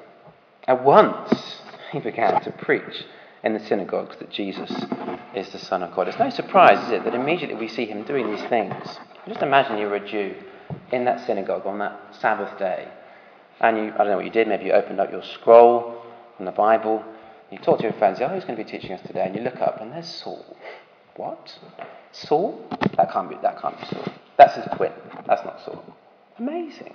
At 0.69 0.85
once 0.85 1.60
he 1.91 1.99
began 1.99 2.41
to 2.41 2.51
preach 2.51 3.05
in 3.43 3.53
the 3.53 3.59
synagogues 3.59 4.17
that 4.19 4.29
Jesus 4.29 4.71
is 5.35 5.49
the 5.49 5.59
Son 5.59 5.83
of 5.83 5.93
God. 5.95 6.07
It's 6.07 6.19
no 6.19 6.29
surprise, 6.29 6.85
is 6.87 6.93
it, 6.93 7.03
that 7.03 7.13
immediately 7.13 7.55
we 7.55 7.67
see 7.67 7.85
him 7.85 8.03
doing 8.03 8.33
these 8.33 8.43
things. 8.45 8.99
Just 9.27 9.41
imagine 9.41 9.77
you 9.77 9.87
were 9.87 9.95
a 9.95 10.07
Jew 10.07 10.35
in 10.91 11.05
that 11.05 11.25
synagogue 11.25 11.65
on 11.65 11.79
that 11.79 12.15
Sabbath 12.19 12.57
day, 12.57 12.87
and 13.59 13.77
you, 13.77 13.83
I 13.93 13.97
don't 13.97 14.07
know 14.07 14.15
what 14.17 14.25
you 14.25 14.31
did, 14.31 14.47
maybe 14.47 14.65
you 14.65 14.71
opened 14.71 14.99
up 14.99 15.11
your 15.11 15.23
scroll 15.23 16.01
from 16.37 16.45
the 16.45 16.51
Bible, 16.51 17.03
you 17.51 17.57
talk 17.57 17.79
to 17.79 17.83
your 17.83 17.93
friends, 17.93 18.19
oh, 18.21 18.27
who's 18.27 18.45
going 18.45 18.57
to 18.57 18.63
be 18.63 18.69
teaching 18.69 18.93
us 18.93 19.05
today? 19.05 19.23
And 19.25 19.35
you 19.35 19.41
look 19.41 19.59
up, 19.59 19.81
and 19.81 19.91
there's 19.91 20.07
Saul. 20.07 20.57
What? 21.17 21.59
Saul? 22.13 22.65
That 22.95 23.11
can't 23.11 23.29
be, 23.29 23.35
that 23.41 23.61
can't 23.61 23.77
be 23.79 23.85
Saul. 23.87 24.05
That's 24.37 24.55
his 24.55 24.65
twin. 24.77 24.93
That's 25.27 25.43
not 25.43 25.59
Saul. 25.65 25.83
Amazing. 26.37 26.93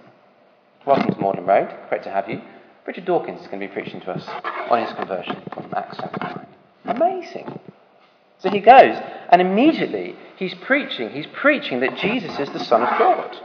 Welcome 0.87 1.14
to 1.14 1.20
Magdalen 1.20 1.46
Road. 1.46 1.74
Great 1.90 2.02
to 2.04 2.11
have 2.11 2.28
you. 2.28 2.40
Richard 2.87 3.05
Dawkins 3.05 3.40
is 3.40 3.49
going 3.49 3.61
to 3.61 3.66
be 3.66 3.72
preaching 3.72 4.01
to 4.03 4.12
us 4.12 4.25
on 4.70 4.81
his 4.81 4.92
conversion 4.94 5.42
from 5.53 5.72
Acts 5.75 5.96
chapter 5.99 6.46
9. 6.85 6.96
Amazing. 6.96 7.59
So 8.38 8.51
he 8.51 8.61
goes, 8.61 8.96
and 9.31 9.40
immediately 9.40 10.14
he's 10.37 10.55
preaching. 10.55 11.11
He's 11.11 11.27
preaching 11.27 11.81
that 11.81 11.96
Jesus 11.96 12.38
is 12.38 12.49
the 12.51 12.64
Son 12.64 12.83
of 12.83 12.99
God. 12.99 13.37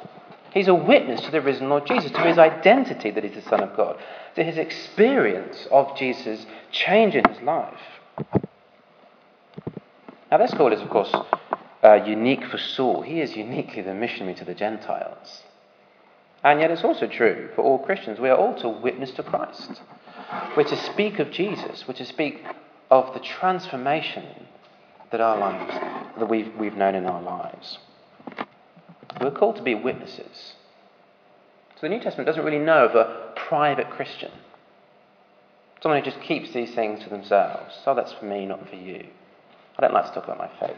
He's 0.54 0.68
a 0.68 0.76
witness 0.76 1.22
to 1.22 1.32
the 1.32 1.42
risen 1.42 1.70
Lord 1.70 1.88
Jesus, 1.88 2.12
to 2.12 2.22
his 2.22 2.38
identity 2.38 3.10
that 3.10 3.24
he's 3.24 3.42
the 3.42 3.50
Son 3.50 3.64
of 3.64 3.76
God, 3.76 3.98
to 4.36 4.44
his 4.44 4.58
experience 4.58 5.68
of 5.72 5.98
Jesus 5.98 6.46
changing 6.72 7.24
his 7.28 7.42
life. 7.42 7.80
Now, 10.30 10.38
this 10.38 10.54
call 10.54 10.72
is, 10.72 10.82
of 10.82 10.90
course, 10.90 11.14
uh, 11.84 11.96
unique 12.06 12.46
for 12.46 12.58
Saul. 12.58 13.02
He 13.02 13.22
is 13.22 13.36
uniquely 13.36 13.82
the 13.82 13.94
missionary 13.94 14.36
to 14.36 14.46
the 14.46 14.54
Gentiles. 14.54 15.44
And 16.44 16.60
yet, 16.60 16.72
it's 16.72 16.84
also 16.84 17.08
true 17.08 17.50
for 17.56 17.62
all 17.62 17.80
Christians. 17.80 18.20
We 18.20 18.30
are 18.30 18.38
all 18.38 18.56
to 18.62 18.70
witness 18.70 19.12
to 19.12 19.24
Christ. 19.24 19.82
We're 20.58 20.64
to 20.64 20.86
speak 20.92 21.20
of 21.20 21.32
Jesus. 21.32 21.88
We're 21.88 21.94
to 21.96 22.06
speak 22.06 22.44
of 22.90 23.14
the 23.14 23.20
transformation 23.20 24.26
that 25.12 25.22
our 25.22 25.38
lives, 25.38 25.74
that 26.18 26.30
we've, 26.30 26.54
we've 26.56 26.76
known 26.76 26.96
in 26.96 27.06
our 27.06 27.22
lives. 27.22 27.78
We're 29.20 29.32
called 29.32 29.58
to 29.58 29.62
be 29.62 29.76
witnesses. 29.76 30.54
So 31.76 31.82
the 31.82 31.90
New 31.90 32.00
Testament 32.00 32.28
doesn't 32.28 32.44
really 32.44 32.60
know 32.60 32.86
of 32.86 32.96
a 32.96 33.34
private 33.36 33.90
Christian. 33.90 34.32
Someone 35.82 36.02
who 36.04 36.10
just 36.10 36.22
keeps 36.22 36.54
these 36.54 36.74
things 36.74 37.04
to 37.04 37.10
themselves. 37.10 37.76
Oh, 37.86 37.96
that's 37.96 38.14
for 38.14 38.26
me, 38.26 38.46
not 38.46 38.70
for 38.70 38.76
you. 38.76 39.06
I 39.78 39.82
don't 39.82 39.94
like 39.94 40.06
to 40.06 40.14
talk 40.14 40.26
about 40.26 40.38
my 40.38 40.50
faith. 40.60 40.78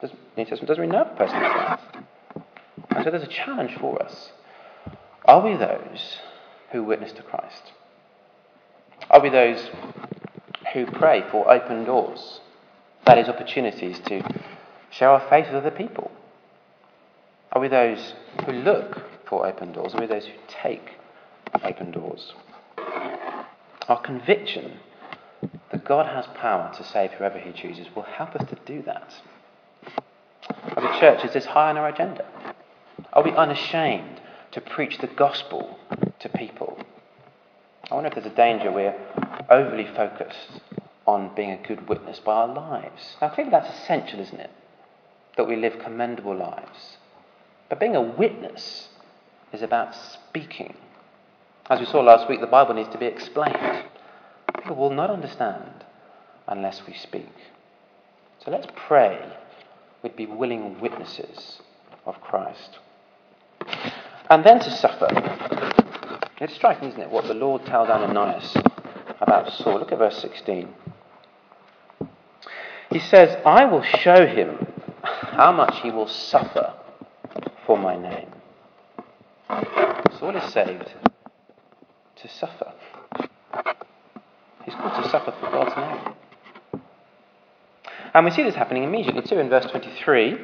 The 0.00 0.10
New 0.36 0.44
Testament 0.44 0.68
doesn't 0.68 0.80
really 0.80 0.92
know 0.92 1.02
a 1.02 1.16
person 1.16 1.42
like 1.42 1.52
that. 1.52 2.06
And 2.90 3.04
so 3.04 3.10
there's 3.10 3.22
a 3.22 3.26
challenge 3.26 3.76
for 3.78 4.02
us. 4.02 4.30
Are 5.28 5.42
we 5.42 5.58
those 5.58 6.16
who 6.72 6.82
witness 6.82 7.12
to 7.12 7.22
Christ? 7.22 7.72
Are 9.10 9.20
we 9.20 9.28
those 9.28 9.68
who 10.72 10.86
pray 10.86 11.22
for 11.30 11.52
open 11.52 11.84
doors? 11.84 12.40
That 13.04 13.18
is, 13.18 13.28
opportunities 13.28 14.00
to 14.06 14.22
share 14.90 15.10
our 15.10 15.28
faith 15.28 15.48
with 15.48 15.56
other 15.56 15.70
people. 15.70 16.10
Are 17.52 17.60
we 17.60 17.68
those 17.68 18.14
who 18.46 18.52
look 18.52 19.02
for 19.26 19.46
open 19.46 19.72
doors? 19.72 19.94
Are 19.94 20.00
we 20.00 20.06
those 20.06 20.24
who 20.24 20.32
take 20.48 20.92
open 21.62 21.90
doors? 21.90 22.32
Our 23.86 24.00
conviction 24.00 24.78
that 25.70 25.84
God 25.84 26.06
has 26.06 26.26
power 26.36 26.72
to 26.74 26.82
save 26.82 27.10
whoever 27.12 27.38
He 27.38 27.52
chooses 27.52 27.86
will 27.94 28.04
help 28.04 28.34
us 28.34 28.48
to 28.48 28.56
do 28.64 28.80
that. 28.84 29.12
As 30.74 30.84
a 30.84 30.98
church, 30.98 31.22
is 31.22 31.34
this 31.34 31.44
high 31.44 31.68
on 31.68 31.76
our 31.76 31.88
agenda? 31.88 32.24
Are 33.12 33.22
we 33.22 33.32
unashamed 33.32 34.17
to 34.52 34.60
preach 34.60 34.98
the 34.98 35.06
gospel 35.06 35.78
to 36.20 36.28
people? 36.28 36.78
I 37.90 37.94
wonder 37.94 38.08
if 38.08 38.14
there's 38.14 38.26
a 38.26 38.36
danger 38.36 38.70
we're 38.70 38.94
overly 39.50 39.86
focused 39.94 40.60
on 41.06 41.34
being 41.34 41.52
a 41.52 41.66
good 41.66 41.88
witness 41.88 42.20
by 42.20 42.34
our 42.34 42.54
lives. 42.54 43.16
Now, 43.22 43.30
clearly 43.30 43.50
that's 43.50 43.82
essential, 43.82 44.20
isn't 44.20 44.40
it? 44.40 44.50
That 45.36 45.48
we 45.48 45.56
live 45.56 45.78
commendable 45.78 46.36
lives. 46.36 46.98
But 47.68 47.80
being 47.80 47.96
a 47.96 48.02
witness 48.02 48.88
is 49.52 49.62
about 49.62 49.94
speaking. 49.94 50.74
As 51.70 51.80
we 51.80 51.86
saw 51.86 52.00
last 52.00 52.28
week, 52.28 52.40
the 52.40 52.46
Bible 52.46 52.74
needs 52.74 52.90
to 52.90 52.98
be 52.98 53.06
explained. 53.06 53.84
People 54.54 54.76
will 54.76 54.90
not 54.90 55.10
understand 55.10 55.84
unless 56.46 56.86
we 56.86 56.94
speak. 56.94 57.32
So 58.44 58.50
let's 58.50 58.66
pray 58.74 59.32
we'd 60.02 60.16
be 60.16 60.26
willing 60.26 60.80
witnesses 60.80 61.60
of 62.06 62.20
Christ. 62.20 62.78
And 64.30 64.44
then 64.44 64.60
to 64.60 64.70
suffer. 64.70 65.08
It's 66.40 66.54
striking, 66.54 66.88
isn't 66.88 67.00
it, 67.00 67.10
what 67.10 67.26
the 67.26 67.34
Lord 67.34 67.64
tells 67.66 67.88
Ananias 67.88 68.56
about 69.20 69.52
Saul. 69.52 69.78
Look 69.78 69.92
at 69.92 69.98
verse 69.98 70.18
16. 70.18 70.68
He 72.90 72.98
says, 72.98 73.36
I 73.44 73.64
will 73.64 73.82
show 73.82 74.26
him 74.26 74.66
how 75.02 75.52
much 75.52 75.80
he 75.82 75.90
will 75.90 76.08
suffer 76.08 76.74
for 77.66 77.76
my 77.76 77.96
name. 77.96 78.28
Saul 80.18 80.36
is 80.36 80.52
saved 80.52 80.92
to 82.16 82.28
suffer. 82.28 82.72
He's 84.64 84.74
called 84.74 85.02
to 85.02 85.10
suffer 85.10 85.32
for 85.40 85.50
God's 85.50 85.76
name. 85.76 86.14
And 88.14 88.24
we 88.24 88.30
see 88.30 88.42
this 88.42 88.54
happening 88.54 88.84
immediately 88.84 89.22
too 89.22 89.38
in 89.38 89.48
verse 89.48 89.66
23. 89.70 90.38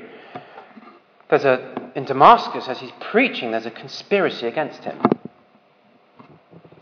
There's 1.30 1.44
a, 1.44 1.83
in 1.94 2.04
Damascus, 2.04 2.66
as 2.68 2.80
he's 2.80 2.90
preaching, 3.00 3.52
there's 3.52 3.66
a 3.66 3.70
conspiracy 3.70 4.46
against 4.46 4.82
him. 4.82 5.00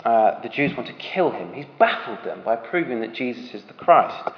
Uh, 0.05 0.40
the 0.40 0.48
Jews 0.48 0.77
want 0.77 0.88
to 0.88 0.94
kill 0.94 1.31
him. 1.31 1.53
He's 1.53 1.66
baffled 1.79 2.25
them 2.25 2.42
by 2.44 2.57
proving 2.57 3.01
that 3.01 3.14
Jesus 3.14 3.55
is 3.55 3.62
the 3.64 3.75
Christ. 3.75 4.31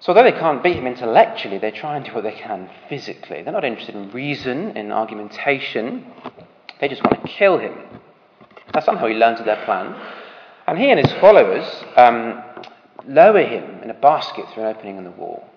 So, 0.00 0.10
although 0.10 0.22
they 0.22 0.38
can't 0.38 0.62
beat 0.62 0.76
him 0.76 0.86
intellectually, 0.86 1.58
they 1.58 1.72
try 1.72 1.96
and 1.96 2.04
do 2.04 2.14
what 2.14 2.22
they 2.22 2.32
can 2.32 2.70
physically. 2.88 3.42
They're 3.42 3.52
not 3.52 3.64
interested 3.64 3.96
in 3.96 4.10
reason, 4.12 4.76
in 4.76 4.92
argumentation. 4.92 6.06
They 6.80 6.88
just 6.88 7.02
want 7.02 7.22
to 7.22 7.28
kill 7.28 7.58
him. 7.58 7.74
Now, 8.72 8.80
somehow 8.80 9.06
he 9.08 9.14
learns 9.14 9.40
of 9.40 9.46
their 9.46 9.62
plan. 9.64 9.94
And 10.66 10.78
he 10.78 10.90
and 10.90 11.00
his 11.00 11.12
followers 11.20 11.66
um, 11.96 12.42
lower 13.06 13.42
him 13.42 13.82
in 13.82 13.90
a 13.90 13.94
basket 13.94 14.46
through 14.52 14.64
an 14.64 14.76
opening 14.76 14.96
in 14.96 15.04
the 15.04 15.10
wall. 15.10 15.48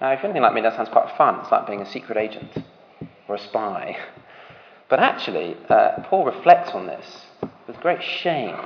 Now, 0.00 0.12
if 0.12 0.20
you're 0.20 0.26
anything 0.26 0.42
like 0.42 0.54
me, 0.54 0.60
that 0.62 0.76
sounds 0.76 0.88
quite 0.88 1.16
fun. 1.16 1.40
It's 1.40 1.50
like 1.50 1.66
being 1.66 1.82
a 1.82 1.90
secret 1.90 2.16
agent 2.16 2.50
or 3.30 3.36
a 3.36 3.38
spy. 3.38 3.96
But 4.88 4.98
actually, 4.98 5.56
uh, 5.68 6.02
Paul 6.04 6.24
reflects 6.24 6.70
on 6.72 6.86
this 6.86 7.06
with 7.66 7.78
great 7.80 8.02
shame. 8.02 8.56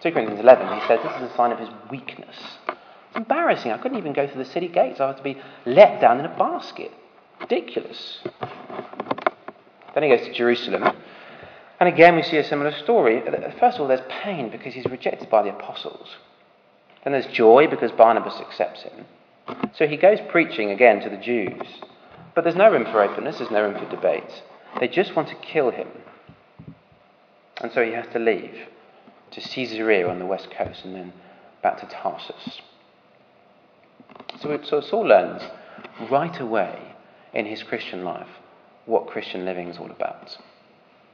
2 0.00 0.12
Corinthians 0.12 0.40
11, 0.40 0.80
he 0.80 0.86
says 0.86 1.00
this 1.02 1.16
is 1.16 1.30
a 1.30 1.36
sign 1.36 1.52
of 1.52 1.58
his 1.58 1.68
weakness. 1.90 2.36
It's 2.68 3.16
embarrassing. 3.16 3.70
I 3.70 3.78
couldn't 3.78 3.98
even 3.98 4.12
go 4.14 4.26
through 4.26 4.42
the 4.42 4.50
city 4.50 4.68
gates. 4.68 5.00
I 5.00 5.08
had 5.08 5.18
to 5.18 5.22
be 5.22 5.36
let 5.66 6.00
down 6.00 6.20
in 6.20 6.24
a 6.24 6.36
basket. 6.36 6.90
Ridiculous. 7.40 8.20
Then 9.94 10.02
he 10.02 10.08
goes 10.08 10.26
to 10.26 10.32
Jerusalem. 10.32 10.84
And 11.80 11.88
again, 11.88 12.16
we 12.16 12.22
see 12.22 12.38
a 12.38 12.44
similar 12.44 12.72
story. 12.72 13.22
First 13.60 13.76
of 13.76 13.82
all, 13.82 13.88
there's 13.88 14.00
pain 14.08 14.50
because 14.50 14.74
he's 14.74 14.86
rejected 14.86 15.28
by 15.28 15.42
the 15.42 15.50
apostles. 15.50 16.08
Then 17.04 17.12
there's 17.12 17.26
joy 17.26 17.66
because 17.68 17.92
Barnabas 17.92 18.40
accepts 18.40 18.82
him. 18.82 19.04
So 19.76 19.86
he 19.86 19.96
goes 19.96 20.18
preaching 20.30 20.70
again 20.70 21.00
to 21.00 21.10
the 21.10 21.16
Jews. 21.16 21.62
But 22.38 22.44
there's 22.44 22.54
no 22.54 22.70
room 22.70 22.84
for 22.84 23.02
openness, 23.02 23.38
there's 23.38 23.50
no 23.50 23.64
room 23.64 23.74
for 23.74 23.90
debate. 23.90 24.44
They 24.78 24.86
just 24.86 25.16
want 25.16 25.26
to 25.26 25.34
kill 25.34 25.72
him. 25.72 25.88
And 27.60 27.72
so 27.72 27.84
he 27.84 27.90
has 27.90 28.06
to 28.12 28.20
leave 28.20 28.68
to 29.32 29.40
Caesarea 29.40 30.08
on 30.08 30.20
the 30.20 30.24
west 30.24 30.48
coast 30.52 30.84
and 30.84 30.94
then 30.94 31.12
back 31.64 31.80
to 31.80 31.86
Tarsus. 31.86 32.60
So, 34.40 34.56
so 34.62 34.80
Saul 34.80 35.08
learns 35.08 35.42
right 36.08 36.38
away 36.38 36.94
in 37.34 37.44
his 37.44 37.64
Christian 37.64 38.04
life 38.04 38.28
what 38.86 39.08
Christian 39.08 39.44
living 39.44 39.66
is 39.66 39.78
all 39.78 39.90
about. 39.90 40.38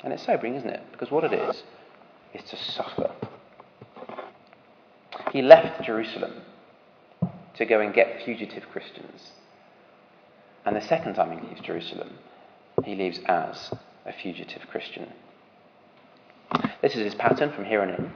And 0.02 0.12
it's 0.12 0.26
sobering, 0.26 0.56
isn't 0.56 0.68
it? 0.68 0.82
Because 0.92 1.10
what 1.10 1.24
it 1.24 1.32
is, 1.32 1.62
is 2.34 2.42
to 2.50 2.56
suffer. 2.56 3.10
He 5.32 5.40
left 5.40 5.82
Jerusalem 5.84 6.42
to 7.54 7.64
go 7.64 7.80
and 7.80 7.94
get 7.94 8.22
fugitive 8.26 8.64
Christians 8.70 9.32
And 10.64 10.76
the 10.76 10.80
second 10.80 11.14
time 11.14 11.38
he 11.38 11.46
leaves 11.46 11.60
Jerusalem, 11.60 12.18
he 12.84 12.94
leaves 12.94 13.20
as 13.26 13.72
a 14.06 14.12
fugitive 14.12 14.62
Christian. 14.70 15.12
This 16.82 16.94
is 16.94 17.04
his 17.04 17.14
pattern 17.14 17.52
from 17.52 17.64
here 17.64 17.82
on 17.82 17.90
in. 17.90 18.12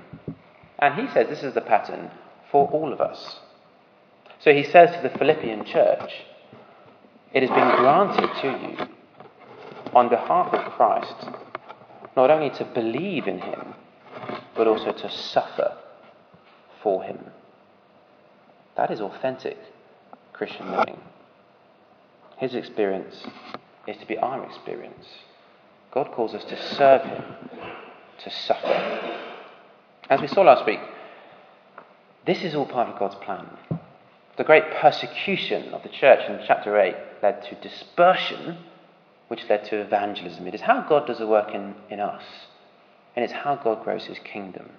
And 0.79 0.95
he 0.95 1.13
says 1.13 1.29
this 1.29 1.43
is 1.43 1.55
the 1.55 1.61
pattern 1.61 2.11
for 2.51 2.69
all 2.69 2.93
of 2.93 3.01
us. 3.01 3.41
So 4.41 4.53
he 4.53 4.63
says 4.63 4.91
to 4.95 5.03
the 5.03 5.17
Philippian 5.19 5.65
church, 5.65 6.13
It 7.33 7.43
has 7.43 7.51
been 7.51 7.77
granted 7.77 8.31
to 8.43 8.49
you 8.49 8.89
on 9.95 10.09
behalf 10.09 10.53
of 10.55 10.73
Christ 10.73 11.29
not 12.17 12.31
only 12.31 12.51
to 12.51 12.65
believe 12.65 13.29
in 13.29 13.41
him, 13.41 13.75
but 14.57 14.67
also 14.67 14.93
to 14.93 15.11
suffer 15.11 15.77
for 16.83 17.03
him. 17.03 17.19
That 18.77 18.91
is 18.91 19.01
authentic 19.01 19.57
Christian 20.33 20.71
living. 20.73 20.99
His 22.39 22.55
experience 22.55 23.25
is 23.87 23.97
to 23.97 24.07
be 24.07 24.17
our 24.17 24.45
experience. 24.45 25.07
God 25.93 26.13
calls 26.13 26.35
us 26.35 26.45
to 26.45 26.75
serve 26.75 27.03
him, 27.03 27.25
to 28.23 28.31
suffer. 28.31 29.19
As 30.09 30.21
we 30.21 30.29
saw 30.29 30.43
last 30.43 30.65
week, 30.67 30.81
this 32.27 32.43
is 32.43 32.55
all 32.55 32.67
part 32.67 32.89
of 32.89 32.99
God's 32.99 33.17
plan. 33.17 33.47
The 34.37 34.45
great 34.45 34.71
persecution 34.81 35.75
of 35.75 35.83
the 35.83 35.89
church 35.89 36.29
in 36.29 36.41
chapter 36.47 36.79
8 36.79 36.95
led 37.23 37.43
to 37.47 37.55
dispersion, 37.57 38.59
which 39.27 39.49
led 39.49 39.65
to 39.65 39.81
evangelism. 39.81 40.47
It 40.47 40.55
is 40.55 40.61
how 40.61 40.83
God 40.89 41.07
does 41.07 41.19
the 41.19 41.27
work 41.27 41.53
in, 41.53 41.75
in 41.91 41.99
us, 41.99 42.23
and 43.17 43.25
it's 43.25 43.33
how 43.33 43.57
God 43.57 43.83
grows 43.83 44.05
his 44.05 44.19
kingdom. 44.21 44.71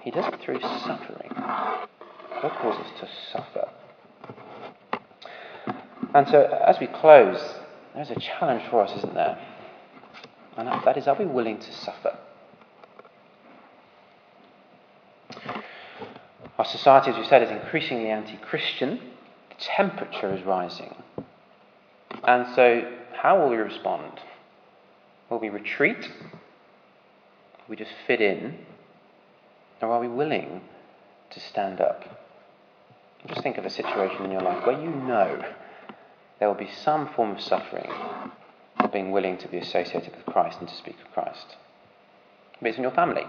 He 0.00 0.10
does 0.10 0.26
it 0.26 0.40
through 0.40 0.60
suffering. 0.60 1.30
God 1.36 2.52
calls 2.60 2.76
us 2.76 3.00
to 3.00 3.08
suffer. 3.30 3.68
And 6.14 6.28
so, 6.28 6.42
as 6.66 6.78
we 6.80 6.86
close, 6.86 7.40
there's 7.94 8.10
a 8.10 8.18
challenge 8.18 8.68
for 8.70 8.82
us, 8.82 8.96
isn't 8.98 9.14
there? 9.14 9.38
And 10.56 10.68
that 10.68 10.96
is, 10.96 11.06
are 11.06 11.16
we 11.16 11.24
willing 11.24 11.58
to 11.58 11.72
suffer? 11.72 12.18
Our 16.58 16.64
society, 16.64 17.10
as 17.10 17.16
we 17.16 17.24
said, 17.24 17.42
is 17.42 17.50
increasingly 17.50 18.10
anti 18.10 18.36
Christian. 18.36 19.00
The 19.50 19.54
temperature 19.76 20.34
is 20.34 20.42
rising. 20.44 20.94
And 22.24 22.54
so, 22.54 22.90
how 23.14 23.40
will 23.40 23.48
we 23.48 23.56
respond? 23.56 24.20
Will 25.30 25.38
we 25.38 25.48
retreat? 25.48 26.00
Will 26.00 27.70
we 27.70 27.76
just 27.76 27.92
fit 28.06 28.20
in? 28.20 28.58
Or 29.80 29.92
are 29.92 30.00
we 30.00 30.08
willing 30.08 30.60
to 31.30 31.40
stand 31.40 31.80
up? 31.80 32.04
Just 33.28 33.42
think 33.42 33.58
of 33.58 33.64
a 33.64 33.70
situation 33.70 34.24
in 34.24 34.32
your 34.32 34.42
life 34.42 34.66
where 34.66 34.78
you 34.78 34.90
know 34.90 35.42
there 36.40 36.48
will 36.48 36.56
be 36.56 36.70
some 36.82 37.08
form 37.14 37.32
of 37.32 37.40
suffering 37.40 37.90
of 38.80 38.90
being 38.90 39.12
willing 39.12 39.36
to 39.38 39.46
be 39.46 39.58
associated 39.58 40.16
with 40.16 40.24
Christ 40.24 40.58
and 40.58 40.68
to 40.68 40.74
speak 40.74 40.96
of 41.04 41.12
Christ. 41.12 41.56
Maybe 42.60 42.70
it's 42.70 42.78
in 42.78 42.82
your 42.82 42.92
family. 42.92 43.24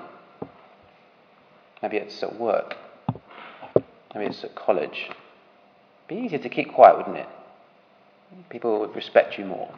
Maybe 1.83 1.97
it's 1.97 2.23
at 2.23 2.39
work. 2.39 2.77
Maybe 4.15 4.27
it's 4.27 4.43
at 4.43 4.55
college. 4.55 5.09
It'd 5.09 6.07
be 6.07 6.15
easier 6.15 6.39
to 6.39 6.49
keep 6.49 6.73
quiet, 6.73 6.97
wouldn't 6.97 7.17
it? 7.17 7.27
People 8.49 8.79
would 8.79 8.95
respect 8.95 9.37
you 9.37 9.45
more. 9.45 9.73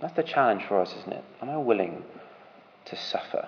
That's 0.00 0.14
the 0.14 0.24
challenge 0.24 0.64
for 0.66 0.80
us, 0.80 0.94
isn't 0.98 1.12
it? 1.12 1.24
Am 1.40 1.50
I 1.50 1.56
willing 1.56 2.02
to 2.86 2.96
suffer? 2.96 3.46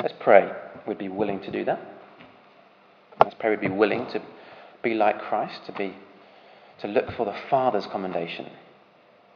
Let's 0.00 0.14
pray 0.20 0.52
we'd 0.86 0.98
be 0.98 1.08
willing 1.08 1.40
to 1.40 1.50
do 1.50 1.64
that. 1.64 1.80
Let's 3.22 3.34
pray 3.34 3.50
we'd 3.50 3.60
be 3.60 3.68
willing 3.68 4.06
to 4.12 4.22
be 4.82 4.94
like 4.94 5.20
Christ, 5.20 5.66
to 5.66 5.72
be 5.72 5.94
to 6.80 6.88
look 6.88 7.12
for 7.12 7.26
the 7.26 7.34
Father's 7.50 7.86
commendation. 7.86 8.46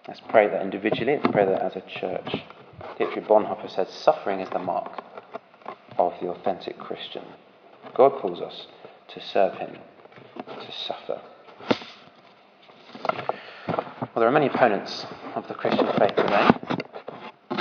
Let's 0.08 0.20
pray 0.28 0.48
that 0.48 0.62
individually, 0.62 1.16
let's 1.16 1.32
pray 1.32 1.44
that 1.44 1.60
as 1.60 1.76
a 1.76 1.82
church. 1.82 2.42
Dietrich 2.98 3.26
Bonhoeffer 3.26 3.70
said, 3.70 3.88
suffering 3.88 4.40
is 4.40 4.48
the 4.50 4.58
mark 4.58 5.02
of 5.98 6.14
the 6.20 6.28
authentic 6.28 6.78
Christian. 6.78 7.24
God 7.94 8.12
calls 8.20 8.40
us 8.40 8.66
to 9.08 9.20
serve 9.20 9.54
him, 9.54 9.76
to 10.36 10.72
suffer. 10.72 11.20
Well, 13.68 14.20
there 14.20 14.28
are 14.28 14.32
many 14.32 14.46
opponents 14.46 15.06
of 15.34 15.46
the 15.48 15.54
Christian 15.54 15.86
faith 15.98 16.16
today. 16.16 16.50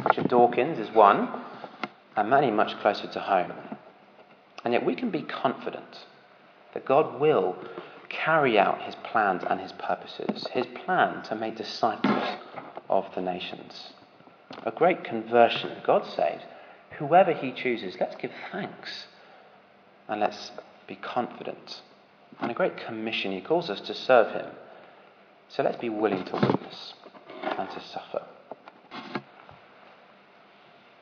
Richard 0.05 0.29
Dawkins 0.29 0.79
is 0.79 0.93
one, 0.93 1.29
and 2.15 2.29
many 2.29 2.51
much 2.51 2.79
closer 2.79 3.07
to 3.07 3.19
home. 3.19 3.53
And 4.63 4.73
yet 4.73 4.85
we 4.85 4.95
can 4.95 5.09
be 5.09 5.23
confident 5.23 6.05
that 6.73 6.85
God 6.85 7.19
will 7.19 7.55
carry 8.09 8.59
out 8.59 8.81
his 8.81 8.95
plans 8.95 9.43
and 9.49 9.59
his 9.59 9.71
purposes, 9.73 10.45
his 10.51 10.65
plan 10.85 11.23
to 11.23 11.35
make 11.35 11.55
disciples 11.55 12.37
of 12.89 13.05
the 13.15 13.21
nations. 13.21 13.93
A 14.65 14.71
great 14.71 15.03
conversion. 15.03 15.71
God 15.83 16.05
says, 16.05 16.41
whoever 16.97 17.33
he 17.33 17.51
chooses, 17.51 17.95
let's 17.99 18.15
give 18.15 18.31
thanks 18.51 19.07
and 20.07 20.21
let's 20.21 20.51
be 20.87 20.95
confident. 20.95 21.81
And 22.39 22.51
a 22.51 22.53
great 22.53 22.77
commission. 22.77 23.31
He 23.31 23.41
calls 23.41 23.69
us 23.69 23.81
to 23.81 23.93
serve 23.93 24.33
him. 24.33 24.47
So 25.49 25.63
let's 25.63 25.77
be 25.77 25.89
willing 25.89 26.25
to 26.25 26.33
witness 26.33 26.93
and 27.43 27.69
to 27.69 27.81
suffer. 27.81 28.23